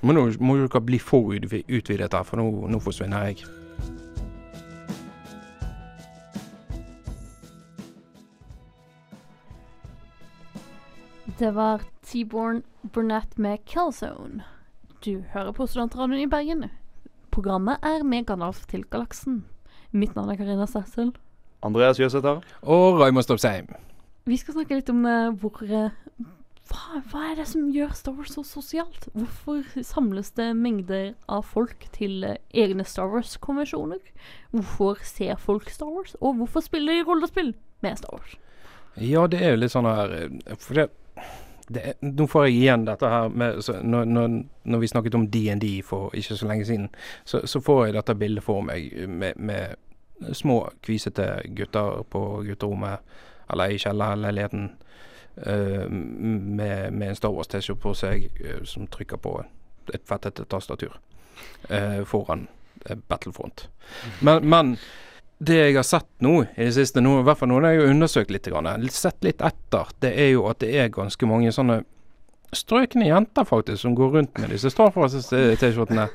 Men 0.04 0.15
nå 0.19 0.26
må 0.45 0.58
dere 0.60 0.82
bli 0.86 1.00
for 1.02 1.32
utvi- 1.34 1.63
utvidet 1.67 2.12
her, 2.13 2.23
for 2.28 2.38
nå, 2.38 2.50
nå 2.69 2.82
forsvinner 2.84 3.32
jeg. 3.32 3.47
Det 11.38 11.52
var 11.52 11.82
T-Born 12.02 12.63
Burnett 12.82 13.38
med 13.38 13.65
Killzone. 13.65 14.43
Du 15.04 15.23
hører 15.34 15.52
på 15.54 15.67
Studentradioen 15.67 16.21
i 16.23 16.28
Bergen. 16.32 16.65
Programmet 17.32 17.84
er 17.86 18.04
med 18.04 18.26
Gandalf 18.26 18.63
til 18.71 18.86
galaksen. 18.89 19.43
Mitt 19.91 20.15
navn 20.15 20.32
er 20.32 20.39
Karina 20.39 20.67
Sassel. 20.67 21.13
Andreas 21.63 22.00
Jøsæter. 22.00 22.41
Og 22.62 23.00
Raymond 23.00 23.23
Stopsheim. 23.23 23.69
Vi 24.28 24.38
skal 24.38 24.58
snakke 24.58 24.78
litt 24.78 24.89
om 24.91 25.06
eh, 25.08 25.30
hvor 25.39 25.63
eh, 25.63 25.93
hva, 26.67 27.00
hva 27.12 27.21
er 27.30 27.38
det 27.39 27.45
som 27.47 27.69
gjør 27.71 27.93
Star 27.95 28.17
Wars 28.17 28.34
så 28.36 28.43
sosialt? 28.43 29.08
Hvorfor 29.15 29.63
samles 29.88 30.34
det 30.36 30.50
mengder 30.58 31.13
av 31.32 31.45
folk 31.47 31.88
til 31.95 32.26
eh, 32.28 32.41
egne 32.52 32.84
Star 32.86 33.08
Wars-konvensjoner? 33.13 34.04
Hvorfor 34.52 35.00
ser 35.08 35.39
folk 35.39 35.71
Star 35.71 35.93
Wars? 35.93 36.17
Og 36.19 36.36
hvorfor 36.41 36.65
spiller 36.65 37.00
de 37.00 37.08
rollespill 37.08 37.54
med 37.86 37.97
Star 38.02 38.19
Wars? 38.19 38.36
Ja, 38.97 39.28
det 39.32 39.39
er 39.39 39.54
jo 39.54 39.62
litt 39.62 39.71
sånn 39.71 39.86
her 39.86 40.13
For 40.58 40.73
det, 40.73 40.88
det 41.68 41.94
Nå 42.02 42.28
får 42.28 42.46
jeg 42.48 42.56
igjen 42.56 42.86
dette 42.88 43.10
her 43.12 43.30
med 43.30 43.60
så 43.64 43.80
når, 43.84 44.06
når, 44.06 44.36
når 44.64 44.80
vi 44.80 44.88
snakket 44.88 45.16
om 45.16 45.28
DND 45.32 45.66
for 45.84 46.16
ikke 46.16 46.38
så 46.40 46.48
lenge 46.48 46.66
siden, 46.66 46.90
så, 47.26 47.42
så 47.48 47.62
får 47.62 47.86
jeg 47.86 47.98
dette 47.98 48.16
bildet 48.16 48.44
for 48.44 48.64
meg 48.64 48.94
med, 49.08 49.34
med 49.36 50.34
små, 50.34 50.70
kvisete 50.82 51.42
gutter 51.46 52.04
på 52.10 52.44
gutterommet, 52.48 53.00
eller 53.52 53.72
i 53.72 53.78
kjellerleiligheten, 53.78 54.70
uh, 55.48 55.90
med, 55.90 56.94
med 56.94 57.10
en 57.10 57.16
Star 57.16 57.30
Wars-T-skjorte 57.30 57.82
på 57.82 57.94
seg, 57.94 58.30
uh, 58.42 58.64
som 58.66 58.88
trykker 58.88 59.22
på 59.22 59.36
et 59.94 60.04
fettete 60.08 60.46
tastatur 60.50 60.98
uh, 61.72 62.04
foran 62.06 62.48
Battlefront. 63.08 63.70
Men, 64.22 64.50
men 64.50 64.78
det 65.38 65.58
jeg 65.60 65.76
har 65.76 65.86
sett 65.86 66.10
nå 66.26 66.39
i 66.43 66.65
det 66.65 66.73
siste, 66.73 67.02
nå, 67.04 67.19
i 67.19 67.26
hvert 67.28 67.38
fall 67.38 67.52
nå 67.52 67.60
når 67.62 67.76
jeg 67.76 67.82
har 67.82 67.91
undersøkt 67.93 68.32
litt, 68.34 68.50
grann, 68.50 68.88
sett 68.93 69.19
litt 69.26 69.43
etter, 69.45 69.91
det 70.02 70.13
er 70.17 70.32
jo 70.34 70.47
at 70.50 70.62
det 70.63 70.71
er 70.73 70.93
ganske 70.93 71.30
mange 71.30 71.54
sånne 71.54 71.84
strøkne 72.56 73.10
jenter, 73.10 73.45
faktisk, 73.45 73.82
som 73.82 73.95
går 73.95 74.15
rundt 74.15 74.39
med 74.41 74.54
disse 74.56 74.71
Star 74.71 74.93
Wars-T-skjortene. 74.95 76.08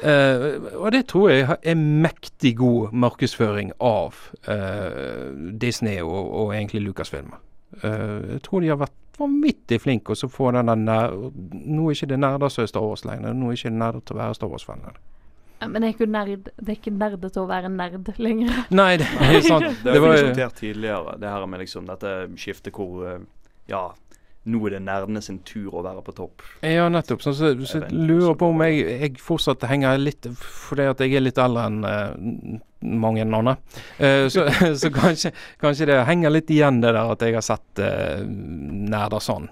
Uh, 0.00 0.46
og 0.82 0.90
det 0.94 1.04
tror 1.12 1.30
jeg 1.30 1.46
er 1.60 1.78
mektig 1.78 2.54
god 2.58 2.92
markedsføring 2.96 3.74
av 3.84 4.18
uh, 4.48 5.30
Disney 5.60 6.00
og, 6.02 6.20
og 6.24 6.54
egentlig 6.56 6.82
Lucasfilmer. 6.84 7.40
Uh, 7.84 8.34
jeg 8.34 8.44
tror 8.44 8.64
de 8.64 8.72
har 8.72 8.82
vært 8.82 9.00
vanvittig 9.18 9.78
flinke 9.82 10.14
og 10.14 10.18
så 10.18 10.28
få 10.28 10.50
den 10.56 10.70
der 10.72 10.80
nær... 10.80 11.14
Nå 11.14 11.88
er 11.88 11.96
ikke 11.96 12.10
det 12.10 12.20
nerder 12.20 12.50
som 12.50 12.64
er 12.64 12.72
Star 12.72 12.86
Wars 12.86 13.04
lenger. 13.06 13.36
Nå 13.36 13.50
er 13.50 13.58
ikke 13.58 13.70
det 13.70 13.82
nerder 13.84 14.02
til 14.02 14.16
å 14.16 14.22
være 14.24 14.38
Star 14.40 14.50
Wars-fan. 14.50 14.82
lenger. 14.82 15.02
Ja, 15.64 15.68
Men 15.72 15.82
det 15.82 15.88
er 15.88 15.96
ikke 15.96 16.10
nerd 16.12 16.48
Det 16.52 16.68
er 16.68 16.76
ikke 16.76 16.94
nerdete 16.94 17.40
å 17.42 17.48
være 17.48 17.72
nerd 17.72 18.12
lenger. 18.20 18.64
Nei, 18.74 18.92
det 19.00 19.08
er 19.08 19.40
sant. 19.48 19.70
Det 19.80 19.92
Det 19.92 19.98
har 19.98 20.08
vi 20.10 20.16
diskutert 20.20 20.60
tidligere, 20.60 21.18
det 21.20 21.34
her 21.34 21.46
med 21.48 21.64
liksom 21.64 21.88
dette 21.88 22.14
skiftet 22.40 22.74
hvor 22.76 23.04
eh, 23.08 23.22
Ja, 23.70 23.86
nå 24.44 24.60
er 24.68 24.76
det 24.76 24.82
nerdene 24.84 25.22
sin 25.24 25.38
tur 25.46 25.72
å 25.72 25.82
være 25.84 26.02
på 26.04 26.12
topp. 26.18 26.44
Ja, 26.60 26.84
nettopp. 26.92 27.22
Så, 27.24 27.32
så, 27.32 27.54
så 27.64 27.80
Jeg 27.80 27.96
lurer 27.96 28.36
på 28.36 28.50
om 28.52 28.60
jeg, 28.66 28.82
jeg 28.84 29.22
fortsatt 29.24 29.64
henger 29.70 29.96
litt 29.96 30.28
Fordi 30.36 30.84
at 30.90 31.00
jeg 31.00 31.16
er 31.16 31.24
litt 31.24 31.40
eldre 31.40 31.64
enn 31.70 31.78
uh, 31.88 32.58
mange 32.84 33.24
andre. 33.24 33.56
Uh, 33.96 34.26
så, 34.32 34.44
så 34.82 34.92
kanskje, 34.92 35.32
kanskje 35.62 35.88
det 35.88 36.02
henger 36.10 36.34
litt 36.34 36.52
igjen 36.52 36.82
det 36.84 36.92
der 36.92 37.14
at 37.16 37.24
jeg 37.24 37.38
har 37.38 37.46
sett 37.46 37.80
uh, 37.80 38.20
nerder 38.20 39.24
sånn. 39.24 39.48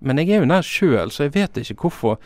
Men 0.00 0.22
jeg 0.22 0.30
er 0.30 0.44
jo 0.44 0.48
nær 0.48 0.64
sjøl, 0.64 1.10
så 1.12 1.26
jeg 1.26 1.34
vet 1.34 1.60
ikke 1.60 1.82
hvorfor. 1.82 2.22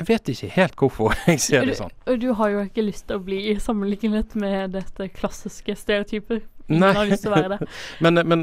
Jeg 0.00 0.08
vet 0.08 0.30
ikke 0.32 0.48
helt 0.54 0.78
hvorfor 0.80 1.12
jeg 1.28 1.40
ser 1.44 1.66
det 1.68 1.76
sånn. 1.76 1.92
Og 2.08 2.20
du 2.22 2.30
har 2.38 2.54
jo 2.54 2.62
ikke 2.64 2.86
lyst 2.86 3.04
til 3.10 3.18
å 3.20 3.24
bli 3.24 3.40
sammenlignet 3.60 4.32
med 4.40 4.72
dette 4.78 5.10
klassiske 5.12 5.74
stereotyper. 5.76 6.40
Nei. 6.70 6.92
Det. 7.10 7.58
Men, 8.04 8.20
men 8.28 8.42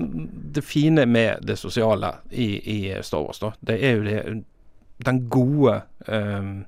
det 0.54 0.62
fine 0.67 1.06
med 1.08 1.46
det 1.48 1.56
sosiale 1.56 2.12
i, 2.30 2.48
i 2.60 2.80
Star 3.02 3.24
Wars, 3.24 3.39
da, 3.39 3.54
det 3.63 3.78
er 3.80 3.93
jo 3.96 4.04
det 4.04 4.17
Den 5.06 5.22
gode 5.30 5.78
um, 6.08 6.65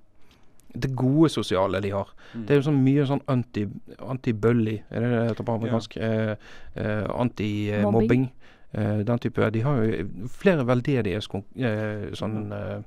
Det 0.71 0.93
gode 0.95 1.29
sosiale 1.33 1.81
de 1.83 1.91
har. 1.91 2.13
Mm. 2.33 2.45
Det 2.45 2.53
er 2.53 2.61
jo 2.61 2.65
sånn 2.69 2.79
mye 2.85 3.05
sånn 3.09 3.21
anti, 3.27 3.65
anti-bully, 3.99 4.77
er 4.89 5.03
det 5.03 5.09
det 5.11 5.23
heter 5.33 5.47
på 5.47 5.55
amerikansk? 5.59 5.97
Eh, 5.97 6.35
eh, 6.79 7.07
Anti-mobbing. 7.09 8.29
Eh, 8.71 8.99
den 9.03 9.19
type 9.19 9.49
De 9.49 9.63
har 9.65 9.81
jo 9.81 10.07
flere 10.29 10.63
veldedige 10.69 11.21
Eh, 11.57 12.13
sånn 12.13 12.53
eh, 12.53 12.79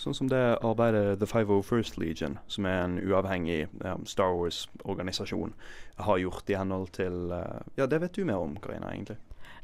Sånn 0.00 0.16
som 0.16 0.30
det 0.32 0.40
arbeidet 0.64 1.18
The 1.20 1.28
501st 1.28 1.98
Legion, 2.00 2.38
som 2.48 2.64
er 2.68 2.78
en 2.86 2.96
uavhengig 3.02 3.66
um, 3.84 4.06
Star 4.08 4.32
Wars-organisasjon, 4.32 5.52
har 6.00 6.22
gjort 6.22 6.48
i 6.48 6.56
henhold 6.56 6.88
til 6.96 7.34
uh, 7.34 7.60
Ja, 7.76 7.84
det 7.86 8.00
vet 8.00 8.16
du 8.16 8.24
mer 8.24 8.40
om, 8.40 8.56
Karina, 8.64 8.94
egentlig. 8.94 9.18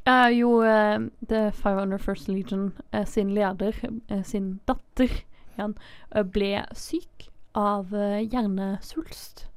Uh, 0.07 0.29
jo, 0.31 0.51
eh, 0.63 1.01
The 1.29 1.49
501st 1.57 2.29
Legion 2.31 2.69
sin 3.09 3.33
leder, 3.35 3.75
sin 4.23 4.61
datter, 4.69 5.11
igjen, 5.57 5.75
ble 6.31 6.53
syk 6.79 7.27
av 7.57 7.91
hjernesvulst. 7.91 9.49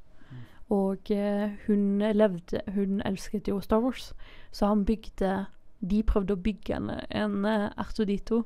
Og 0.70 1.10
eh, 1.10 1.50
hun 1.66 1.98
levde 1.98 2.60
Hun 2.74 3.02
elsket 3.04 3.48
jo 3.48 3.60
Star 3.60 3.82
Wars, 3.82 4.12
så 4.52 4.66
han 4.66 4.84
bygde 4.84 5.46
De 5.80 6.02
prøvde 6.02 6.36
å 6.36 6.42
bygge 6.44 6.76
en 6.76 7.44
uh, 7.46 7.70
Ertudito 7.80 8.44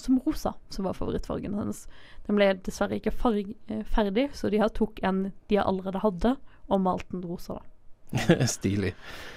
som 0.00 0.18
rosa, 0.26 0.54
som 0.72 0.84
var 0.88 0.94
favorittfargen 0.98 1.54
hennes. 1.54 1.84
Den 2.26 2.36
ble 2.38 2.52
dessverre 2.66 2.98
ikke 3.00 3.12
farg, 3.12 3.54
eh, 3.68 3.82
ferdig, 3.84 4.28
så 4.36 4.50
de 4.50 4.58
har 4.62 4.68
tok 4.76 5.00
en 5.06 5.32
de 5.48 5.58
allerede 5.62 6.02
hadde, 6.02 6.36
og 6.70 6.80
malte 6.80 7.10
den 7.12 7.24
rosa. 7.28 7.54
da. 7.60 7.66
stilig. 8.50 8.94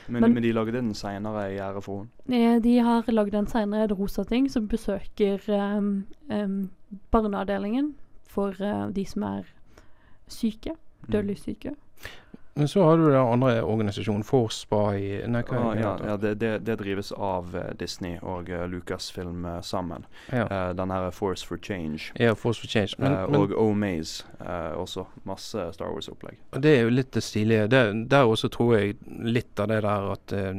Men, 0.07 0.21
Men- 0.23 0.33
men, 0.33 0.43
de 0.43 0.51
lagde 0.53 0.71
den 0.73 0.93
seinere 0.97 1.43
i 1.53 1.59
ære 1.61 1.81
for 1.85 2.05
henne. 2.27 2.37
Eh, 2.55 2.59
De 2.59 2.77
har 2.79 3.03
lagd 3.13 3.35
en 3.35 3.47
senere 3.47 3.83
et 3.85 3.91
rosa 3.97 4.23
ting 4.25 4.47
som 4.49 4.67
besøker 4.67 5.39
um, 5.77 6.05
um, 6.29 6.69
barneavdelingen 7.11 7.93
for 8.27 8.49
uh, 8.61 8.89
de 8.89 9.05
som 9.05 9.23
er 9.29 9.43
syke. 10.27 10.73
Dødelig 11.11 11.37
syke. 11.43 11.75
Men 12.55 12.67
så 12.67 12.83
har 12.83 12.97
du 12.97 13.07
den 13.09 13.15
andre 13.17 13.63
organisasjonen, 13.63 14.23
Force 14.23 14.59
Spy 14.61 15.23
Nei, 15.27 15.41
hva 15.47 15.61
Ah, 15.63 15.79
ja, 15.79 15.93
ja 16.05 16.17
det, 16.17 16.35
det, 16.41 16.51
det 16.67 16.75
drives 16.83 17.11
av 17.11 17.55
eh, 17.57 17.71
Disney 17.79 18.19
og 18.21 18.49
uh, 18.49 18.67
Lucasfilm 18.69 19.45
eh, 19.45 19.61
sammen. 19.61 20.05
ja. 20.31 20.43
Uh, 20.45 20.75
den 20.77 20.91
her 20.91 21.09
Force 21.11 21.47
for 21.47 21.57
Change. 21.57 22.11
ja, 22.19 22.35
Force 22.35 22.61
for 22.61 22.67
Change. 22.67 22.93
Men, 22.97 23.13
Eh, 23.13 23.29
men 23.29 23.41
og 23.41 23.51
Omaze 23.57 24.25
også. 24.75 25.05
Masse 25.23 25.65
Star 25.73 25.89
Wars-opplegg. 25.93 26.37
Det 26.61 26.77
er 26.77 26.81
jo 26.83 26.89
litt 26.89 27.11
det 27.13 27.23
stilige. 27.23 27.67
Det, 27.67 28.09
der 28.11 28.23
også 28.27 28.49
tror 28.51 28.75
jeg 28.77 28.95
litt 29.23 29.59
av 29.59 29.67
det 29.71 29.81
der 29.85 30.07
at 30.13 30.33
eh, 30.33 30.51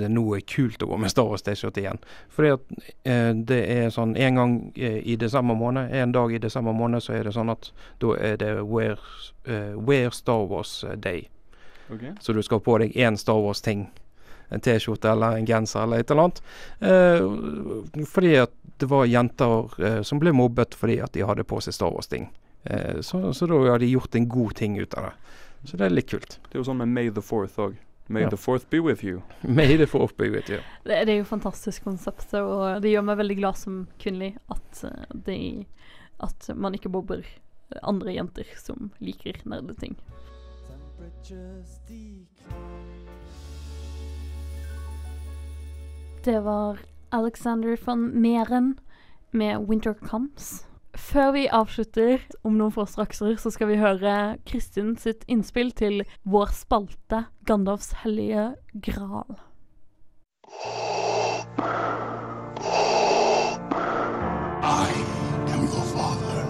det 0.00 0.08
nå 0.12 0.24
er 0.36 0.44
kult 0.48 0.82
å 0.82 0.88
gå 0.92 0.96
med 1.00 1.10
Star 1.12 1.28
Wars 1.28 1.42
T-skjorte 1.42 1.82
igjen. 1.82 2.00
Fordi 2.32 2.54
at 2.54 2.72
eh, 3.04 3.32
det 3.34 3.60
er 3.74 3.90
sånn 3.94 4.16
en 4.16 4.40
gang 4.40 4.56
i 4.76 4.94
i 5.14 5.16
desember 5.20 5.54
måned, 5.58 5.92
en 5.92 6.12
dag 6.12 6.32
i 6.32 6.38
desember 6.38 6.72
måned, 6.72 7.02
så 7.02 7.12
er 7.18 7.24
det 7.28 7.34
sånn 7.36 7.50
at 7.52 7.70
da 8.00 8.14
er 8.16 8.36
det 8.40 8.52
Where, 8.62 8.96
eh, 9.44 9.74
Wear 9.76 10.10
Star 10.14 10.46
Wars 10.48 10.84
Day. 10.96 11.28
Så 12.20 12.32
du 12.32 12.42
skal 12.42 12.58
ha 12.60 12.64
på 12.64 12.78
deg 12.82 12.92
én 12.96 13.16
Star 13.18 13.40
Wars-ting. 13.42 13.86
En 14.52 14.60
T-skjorte 14.60 15.08
eller 15.10 15.38
en 15.38 15.46
genser 15.48 15.82
eller 15.82 16.02
et 16.04 16.10
eller 16.10 16.22
annet. 16.22 16.42
Eh, 16.80 18.04
fordi 18.06 18.34
at 18.42 18.52
det 18.78 18.86
var 18.90 19.06
jenter 19.08 19.80
eh, 19.84 20.00
som 20.02 20.18
ble 20.20 20.32
mobbet 20.36 20.74
fordi 20.76 20.98
at 21.02 21.12
de 21.16 21.24
hadde 21.26 21.44
på 21.48 21.60
seg 21.64 21.74
Star 21.74 21.90
Wars-ting. 21.94 22.28
Eh, 22.64 23.00
så, 23.00 23.32
så 23.34 23.46
da 23.50 23.58
har 23.70 23.78
de 23.82 23.88
gjort 23.90 24.14
en 24.18 24.28
god 24.28 24.54
ting 24.60 24.78
ut 24.78 24.94
av 24.94 25.08
det. 25.08 25.14
Så 25.64 25.76
det 25.80 25.86
er 25.86 25.94
litt 25.96 26.10
kult. 26.10 26.38
Det 26.50 26.58
er 26.58 26.60
jo 26.60 26.66
sånn 26.68 26.82
med 26.82 26.92
May 26.92 27.10
the 27.10 27.22
Fourth 27.24 27.56
òg. 27.58 27.76
May 28.12 28.26
Ja. 28.26 28.28
the 28.28 28.36
Fourth 28.36 28.66
be 28.70 28.82
with 28.84 29.00
you. 29.04 29.22
May 29.48 29.78
the 29.80 29.86
fourth 29.88 30.12
be 30.20 30.28
with 30.28 30.50
ja. 30.52 30.58
Det, 30.84 30.98
det 31.08 31.14
er 31.14 31.22
jo 31.22 31.24
fantastisk 31.24 31.86
konsept, 31.86 32.34
og 32.36 32.82
det 32.84 32.90
gjør 32.92 33.06
meg 33.08 33.16
veldig 33.22 33.36
glad 33.38 33.56
som 33.56 33.78
kvinnelig 34.02 34.34
at, 34.52 34.82
eh, 34.84 35.06
de, 35.24 35.38
at 36.20 36.50
man 36.54 36.76
ikke 36.76 36.92
bobber 36.92 37.24
andre 37.82 38.12
jenter 38.18 38.44
som 38.60 38.90
liker 39.00 39.40
nerdeting. 39.48 39.96
Det 46.24 46.40
var 46.44 46.78
Alexander 47.12 47.76
von 47.86 48.22
Meren 48.22 48.78
med 49.30 49.68
'Winter 49.68 49.92
Comes'. 49.92 50.64
Før 50.96 51.32
vi 51.32 51.48
avslutter 51.52 52.18
om 52.44 52.54
noen 52.58 52.72
få 52.72 52.86
strakser, 52.86 53.36
så 53.36 53.50
skal 53.50 53.68
vi 53.68 53.76
høre 53.76 54.36
Kristin 54.46 54.96
sitt 54.96 55.24
innspill 55.28 55.72
til 55.72 56.04
vår 56.24 56.54
spalte 56.54 57.24
'Gandalfs 57.46 57.92
hellige 58.04 58.54
gral'. 58.74 59.40
I 64.62 64.92
am 65.52 65.64
your 65.68 65.86
father. 65.92 66.44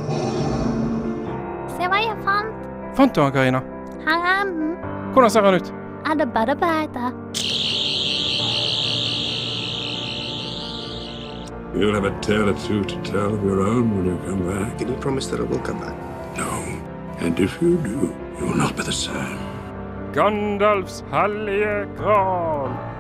Se 1.77 1.89
hva 1.89 2.03
jeg 2.05 2.19
fant. 2.25 2.97
Fant 2.97 3.15
du 3.15 3.21
han, 3.21 3.33
Karina? 3.33 3.74
Her 4.07 4.19
er 4.33 4.45
den. 4.45 4.77
Hvordan 5.13 5.31
ser 5.31 5.43
han 5.43 5.55
ut? 5.55 5.75
Adda 6.05 6.25
badda 6.25 6.55
badda. 6.55 7.13
You'll 11.75 11.95
have 11.95 12.05
a 12.05 12.21
tale 12.21 12.51
or 12.51 12.59
two 12.67 12.85
to 12.85 12.97
tell 13.03 13.35
of 13.35 13.43
your 13.43 13.61
own 13.61 13.97
when 13.97 14.07
you 14.07 14.19
come 14.27 14.43
back. 14.47 14.79
Can 14.79 14.89
you 14.89 14.97
promise 15.01 15.27
that 15.27 15.41
I 15.41 15.43
will 15.43 15.59
come 15.59 15.81
back? 15.81 15.97
No. 16.37 16.51
And 17.19 17.41
if 17.41 17.61
you 17.63 17.77
do, 17.79 18.15
you 18.39 18.47
will 18.47 18.57
not 18.57 18.77
be 18.77 18.83
the 18.83 18.93
same. 18.93 19.39
Gandalfs 20.13 21.05
hellige 21.11 21.89
gral. 21.97 22.94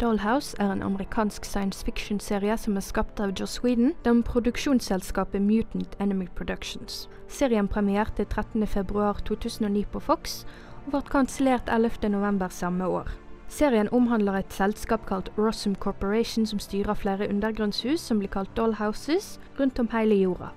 Dollhouse 0.00 0.56
er 0.58 0.72
en 0.72 0.82
amerikansk 0.82 1.44
science 1.44 1.84
fiction-serie 1.84 2.54
som 2.56 2.76
er 2.76 2.84
skapt 2.84 3.20
av 3.20 3.34
Joss 3.36 3.58
Whedon, 3.60 3.92
den 4.04 4.22
produksjonsselskapet 4.24 5.42
Mutant 5.44 5.96
Enemy 6.00 6.24
Productions. 6.34 7.08
Serien 7.28 7.68
premierte 7.68 8.24
13.2.2009 8.24 9.84
på 9.92 10.00
Fox, 10.00 10.46
og 10.86 10.94
ble 10.94 11.02
kansellert 11.12 11.68
11.11. 11.68 12.48
samme 12.48 12.88
år. 12.88 13.12
Serien 13.52 13.92
omhandler 13.92 14.40
et 14.40 14.56
selskap 14.56 15.04
kalt 15.06 15.28
Rossum 15.36 15.76
Corporation 15.76 16.46
som 16.46 16.58
styrer 16.58 16.96
flere 16.96 17.28
undergrunnshus 17.28 18.00
som 18.00 18.22
blir 18.22 18.32
kalt 18.32 18.56
Dollhouses 18.56 19.36
rundt 19.60 19.78
om 19.78 19.92
hele 19.92 20.16
jorda. 20.22 20.54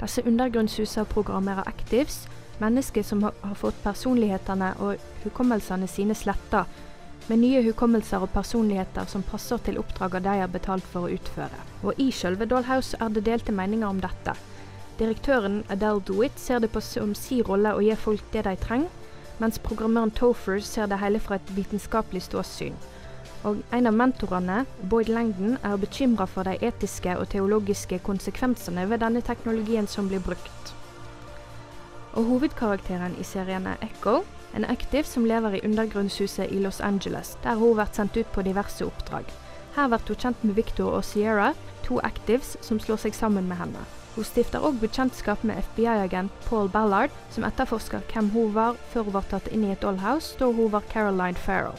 Disse 0.00 0.24
undergrunnshusene 0.24 1.04
programmerer 1.12 1.68
actives, 1.68 2.24
mennesker 2.60 3.04
som 3.04 3.22
har, 3.22 3.36
fått 3.60 3.76
personlighetene 3.84 4.72
og 4.80 4.96
hukommelsene 5.24 5.88
sine 5.90 6.16
sletta 6.16 6.64
med 7.26 7.40
nye 7.42 7.62
hukommelser 7.66 8.22
og 8.22 8.30
personligheter 8.34 9.08
som 9.10 9.24
passer 9.26 9.58
til 9.66 9.80
oppdragene 9.80 10.26
de 10.26 10.42
er 10.44 10.52
betalt 10.52 10.86
for 10.92 11.06
å 11.06 11.14
utføre. 11.16 11.62
Og 11.82 11.98
i 12.02 12.10
selve 12.14 12.46
Dollhouse 12.46 12.98
er 13.02 13.10
det 13.14 13.24
delte 13.26 13.54
meninger 13.54 13.88
om 13.88 14.02
dette. 14.02 14.36
Direktøren 15.00 15.64
Adele 15.68 16.00
DeWitt 16.06 16.38
ser 16.40 16.62
det 16.62 16.70
på 16.72 16.80
som 16.80 17.14
si 17.18 17.42
rolle 17.44 17.74
å 17.74 17.82
gi 17.84 17.96
folk 17.98 18.22
det 18.32 18.46
de 18.46 18.54
trenger, 18.62 18.92
mens 19.42 19.58
programmøren 19.60 20.14
Topher 20.16 20.62
ser 20.64 20.86
det 20.88 21.00
hele 21.02 21.20
fra 21.20 21.36
et 21.36 21.50
vitenskapelig 21.56 22.22
ståsyn. 22.28 22.78
Og 23.46 23.60
en 23.74 23.86
av 23.90 23.94
mentorene, 23.94 24.62
Boyd 24.90 25.10
Langdon, 25.12 25.58
er 25.62 25.76
bekymra 25.82 26.24
for 26.30 26.48
de 26.48 26.56
etiske 26.64 27.12
og 27.18 27.28
teologiske 27.34 27.98
konsekvensene 28.06 28.86
ved 28.88 29.04
denne 29.04 29.20
teknologien 29.22 29.86
som 29.90 30.08
blir 30.08 30.24
brukt. 30.24 30.72
Og 32.16 32.24
hovedkarakteren 32.30 33.18
i 33.20 33.26
serien 33.28 33.68
er 33.68 33.82
Echo, 33.84 34.22
en 34.54 34.64
active 34.64 35.04
som 35.04 35.26
lever 35.26 35.56
i 35.56 35.64
undergrunnshuset 35.64 36.52
i 36.52 36.60
Los 36.62 36.80
Angeles, 36.80 37.36
der 37.42 37.54
hun 37.54 37.74
blir 37.74 37.92
sendt 37.92 38.16
ut 38.16 38.32
på 38.32 38.42
diverse 38.42 38.86
oppdrag. 38.86 39.24
Her 39.76 39.88
blir 39.88 40.08
hun 40.08 40.16
kjent 40.16 40.44
med 40.44 40.54
Victor 40.54 40.92
og 40.98 41.04
Sierra, 41.04 41.54
to 41.84 42.00
actives 42.02 42.56
som 42.60 42.80
slår 42.80 43.02
seg 43.04 43.14
sammen 43.14 43.48
med 43.48 43.60
henne. 43.60 43.82
Hun 44.16 44.24
stifter 44.24 44.64
òg 44.64 44.78
bekjentskap 44.80 45.42
med 45.44 45.58
FBI-agent 45.60 46.32
Paul 46.46 46.70
Ballard, 46.72 47.12
som 47.30 47.44
etterforsker 47.44 48.00
hvem 48.12 48.30
hun 48.32 48.54
var 48.54 48.78
før 48.92 49.04
hun 49.04 49.16
var 49.18 49.26
tatt 49.28 49.50
inn 49.52 49.66
i 49.66 49.74
et 49.74 49.82
dollhouse 49.84 50.38
da 50.40 50.48
hun 50.48 50.72
var 50.72 50.86
Caroline 50.92 51.36
Farrell. 51.36 51.76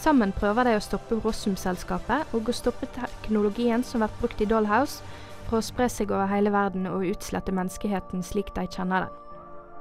Sammen 0.00 0.30
prøver 0.32 0.64
de 0.64 0.76
å 0.78 0.84
stoppe 0.84 1.18
Rossum-selskapet 1.18 2.30
og 2.32 2.48
å 2.48 2.54
stoppe 2.56 2.86
teknologien 2.94 3.82
som 3.84 4.00
blir 4.00 4.14
brukt 4.20 4.40
i 4.40 4.48
Dollhouse, 4.48 5.02
for 5.48 5.58
å 5.58 5.66
spre 5.66 5.90
seg 5.90 6.14
over 6.14 6.30
hele 6.30 6.54
verden 6.54 6.86
og 6.88 7.04
utslette 7.10 7.52
menneskeheten 7.52 8.22
slik 8.24 8.54
de 8.54 8.68
kjenner 8.70 9.08
den. 9.08 9.29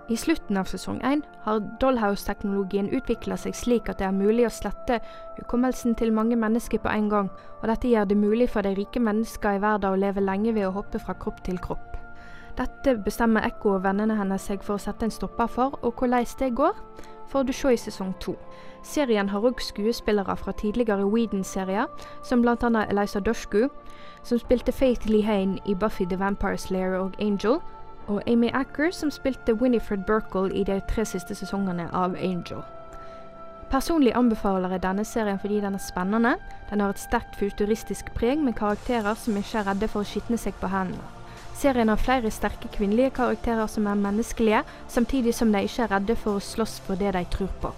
I 0.09 0.17
slutten 0.17 0.57
av 0.57 0.65
sesong 0.65 0.97
1 1.05 1.21
har 1.43 1.59
Dollhouse-teknologien 1.81 2.87
utvikla 2.89 3.35
seg 3.37 3.53
slik 3.53 3.91
at 3.91 3.99
det 4.01 4.07
er 4.07 4.15
mulig 4.15 4.47
å 4.47 4.49
slette 4.49 4.97
hukommelsen 5.35 5.93
til 5.99 6.09
mange 6.17 6.37
mennesker 6.39 6.81
på 6.81 6.89
en 6.89 7.11
gang, 7.11 7.29
og 7.61 7.67
dette 7.69 7.91
gjør 7.91 8.07
det 8.09 8.17
mulig 8.17 8.47
for 8.49 8.65
de 8.65 8.71
rike 8.73 9.01
mennesker 9.05 9.59
i 9.59 9.61
verden 9.61 9.93
å 9.93 9.99
leve 10.01 10.23
lenge 10.25 10.55
ved 10.57 10.65
å 10.65 10.73
hoppe 10.79 10.97
fra 11.03 11.13
kropp 11.13 11.43
til 11.45 11.61
kropp. 11.61 11.93
Dette 12.57 12.97
bestemmer 13.05 13.45
Ekko 13.45 13.75
og 13.75 13.85
vennene 13.85 14.17
hennes 14.17 14.49
seg 14.49 14.65
for 14.65 14.79
å 14.79 14.81
sette 14.81 15.05
en 15.05 15.13
stopper 15.13 15.47
for, 15.47 15.77
og 15.85 16.01
hvordan 16.01 16.25
det 16.39 16.55
går, 16.57 16.73
får 17.29 17.45
du 17.45 17.53
se 17.53 17.73
i 17.73 17.77
sesong 17.77 18.15
to. 18.19 18.33
Serien 18.81 19.29
har 19.29 19.45
òg 19.45 19.61
skuespillere 19.61 20.35
fra 20.35 20.57
tidligere 20.57 21.05
Whedon-serier, 21.05 21.85
som 22.23 22.41
bl.a. 22.41 22.85
Eliza 22.89 23.21
Doshku, 23.21 23.67
som 24.23 24.41
spilte 24.41 24.71
Faith 24.71 25.05
Lehane 25.05 25.59
i 25.65 25.75
Buffy 25.75 26.09
the 26.09 26.17
Vampire 26.17 26.57
Slayer 26.57 26.97
og 26.97 27.13
Angel, 27.21 27.61
og 28.09 28.21
Amy 28.27 28.49
Acker, 28.53 28.91
som 28.91 29.11
spilte 29.11 29.53
Winifred 29.53 30.03
Burkle 30.07 30.49
i 30.53 30.63
de 30.65 30.81
tre 30.89 31.05
siste 31.05 31.35
sesongene 31.37 31.85
av 31.93 32.17
Angel. 32.17 32.63
Personlig 33.69 34.15
anbefaler 34.17 34.73
jeg 34.73 34.81
denne 34.81 35.05
serien 35.05 35.37
fordi 35.39 35.59
den 35.61 35.77
er 35.77 35.83
spennende. 35.83 36.33
Den 36.71 36.81
har 36.81 36.89
et 36.89 37.01
sterkt 37.01 37.37
futuristisk 37.37 38.09
preg 38.17 38.41
med 38.41 38.57
karakterer 38.57 39.13
som 39.13 39.37
ikke 39.37 39.61
er 39.61 39.67
redde 39.69 39.89
for 39.91 40.01
å 40.01 40.09
skitne 40.09 40.41
seg 40.41 40.57
på 40.57 40.71
hendene. 40.73 41.05
Serien 41.59 41.91
har 41.91 42.01
flere 42.01 42.31
sterke 42.31 42.71
kvinnelige 42.71 43.13
karakterer 43.19 43.67
som 43.67 43.85
er 43.87 43.99
menneskelige, 43.99 44.63
samtidig 44.87 45.35
som 45.35 45.51
de 45.53 45.61
ikke 45.67 45.85
er 45.85 45.93
redde 45.93 46.15
for 46.15 46.39
å 46.39 46.43
slåss 46.43 46.79
for 46.87 46.97
det 46.97 47.13
de 47.13 47.23
tror 47.29 47.51
på. 47.61 47.73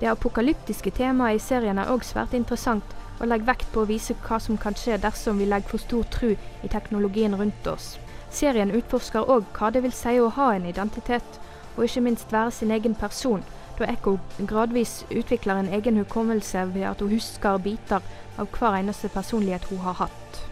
Det 0.00 0.10
apokalyptiske 0.10 0.90
temaet 0.98 1.38
i 1.38 1.42
serien 1.42 1.78
er 1.78 1.92
òg 1.94 2.04
svært 2.04 2.34
interessant, 2.34 2.96
og 3.20 3.28
legger 3.30 3.52
vekt 3.52 3.70
på 3.72 3.84
å 3.84 3.88
vise 3.88 4.16
hva 4.26 4.40
som 4.42 4.58
kan 4.58 4.74
skje 4.76 4.98
dersom 5.00 5.38
vi 5.38 5.46
legger 5.46 5.76
for 5.76 5.84
stor 5.86 6.08
tro 6.10 6.34
i 6.34 6.72
teknologien 6.72 7.38
rundt 7.38 7.70
oss. 7.70 7.94
Serien 8.34 8.72
utforsker 8.74 9.28
òg 9.30 9.46
hva 9.54 9.68
det 9.70 9.84
vil 9.84 9.92
si 9.94 10.16
å 10.18 10.30
ha 10.34 10.48
en 10.56 10.66
identitet, 10.66 11.38
og 11.76 11.84
ikke 11.86 12.02
minst 12.02 12.32
være 12.34 12.50
sin 12.56 12.72
egen 12.74 12.96
person, 12.98 13.44
da 13.78 13.86
Echo 13.90 14.16
gradvis 14.38 15.04
utvikler 15.10 15.62
en 15.62 15.70
egen 15.78 15.98
hukommelse 16.02 16.66
ved 16.74 16.88
at 16.90 17.02
hun 17.02 17.14
husker 17.14 17.62
biter 17.62 18.02
av 18.38 18.50
hver 18.50 18.80
eneste 18.80 19.10
personlighet 19.14 19.70
hun 19.70 19.82
har 19.86 20.02
hatt. 20.04 20.42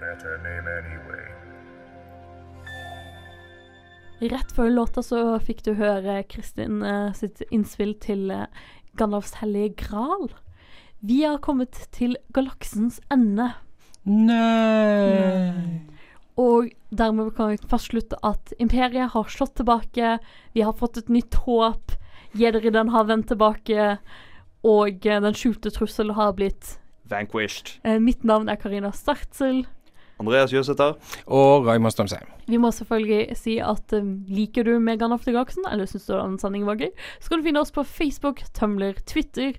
Better 0.00 0.38
name 0.38 0.66
anyway. 0.66 1.11
Rett 4.22 4.52
før 4.54 4.70
låta 4.70 5.02
så 5.02 5.22
fikk 5.42 5.64
du 5.66 5.72
høre 5.80 6.20
Kristin 6.30 6.82
uh, 6.86 7.10
sitt 7.16 7.42
innspill 7.50 7.96
til 7.98 8.30
uh, 8.30 8.46
Gandalfs 8.98 9.40
hellige 9.40 9.74
gral. 9.82 10.28
Vi 11.02 11.24
har 11.24 11.40
kommet 11.42 11.74
til 11.90 12.14
galaksens 12.34 13.00
ende, 13.10 13.50
Nei 14.02 15.82
og 16.40 16.70
dermed 16.90 17.34
kan 17.36 17.52
vi 17.52 17.68
fastslutte 17.68 18.16
at 18.24 18.54
imperiet 18.62 19.12
har 19.12 19.28
slått 19.30 19.54
tilbake, 19.60 20.16
vi 20.56 20.64
har 20.64 20.72
fått 20.78 20.96
et 21.02 21.10
nytt 21.12 21.36
håp, 21.44 21.92
Jederidderen 22.32 22.88
har 22.88 23.04
vendt 23.10 23.28
tilbake, 23.28 23.96
og 24.64 25.06
eh, 25.06 25.20
den 25.20 25.36
skjulte 25.36 25.72
trusselen 25.74 26.16
har 26.16 26.32
blitt 26.38 26.78
Vanquished. 27.12 27.74
Mitt 28.00 28.24
navn 28.24 28.48
er 28.48 28.56
Karina 28.56 28.88
Startzel. 28.96 29.66
Andreas 30.20 30.52
Jøsæter. 30.52 30.96
Og 31.26 31.66
Raymond 31.66 31.92
Strømsheim. 31.94 32.26
Vi 32.46 32.56
må 32.56 32.70
selvfølgelig 32.70 33.36
si 33.36 33.58
at 33.58 33.92
um, 33.96 34.24
liker 34.28 34.64
du 34.64 34.78
Megan 34.78 35.12
After 35.12 35.32
Galaksen, 35.32 35.64
eller 35.72 35.86
syns 35.86 36.06
du 36.06 36.12
den 36.16 36.38
sendingen 36.38 36.66
var 36.68 36.76
gøy, 36.80 36.90
så 37.20 37.28
kan 37.32 37.38
du 37.40 37.44
finne 37.48 37.60
oss 37.60 37.72
på 37.72 37.82
Facebook, 37.86 38.42
Tumblr, 38.54 38.92
Twitter, 39.06 39.52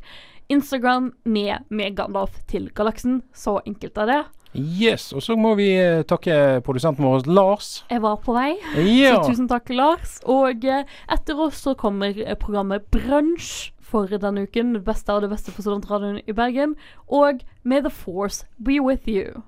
Instagram 0.49 1.13
med 1.25 1.63
Megandalf 1.71 2.35
til 2.51 2.69
galaksen. 2.75 3.21
Så 3.33 3.59
enkelt 3.65 3.97
er 3.97 4.05
det. 4.11 4.21
Yes, 4.53 5.07
og 5.13 5.23
så 5.25 5.33
må 5.39 5.55
vi 5.57 5.71
eh, 5.81 6.03
takke 6.05 6.61
produsenten 6.65 7.05
vår 7.07 7.23
Lars. 7.31 7.85
Jeg 7.89 8.03
var 8.03 8.19
på 8.21 8.35
vei, 8.35 8.51
Ja. 8.77 9.15
så 9.15 9.31
tusen 9.31 9.47
takk, 9.49 9.71
Lars. 9.73 10.19
Og 10.29 10.63
eh, 10.69 10.83
etter 11.09 11.39
oss 11.41 11.63
så 11.63 11.73
kommer 11.79 12.13
eh, 12.21 12.35
programmet 12.37 12.85
Brunsj 12.93 13.71
for 13.81 14.05
denne 14.11 14.45
uken. 14.45 14.75
Det 14.77 14.83
beste 14.85 15.09
av 15.15 15.23
det 15.23 15.31
beste 15.31 15.51
for 15.55 15.65
studentradioen 15.65 16.21
i 16.27 16.35
Bergen. 16.37 16.75
Og 17.09 17.41
May 17.63 17.81
the 17.81 17.89
force 17.89 18.45
be 18.61 18.77
with 18.83 19.09
you. 19.09 19.41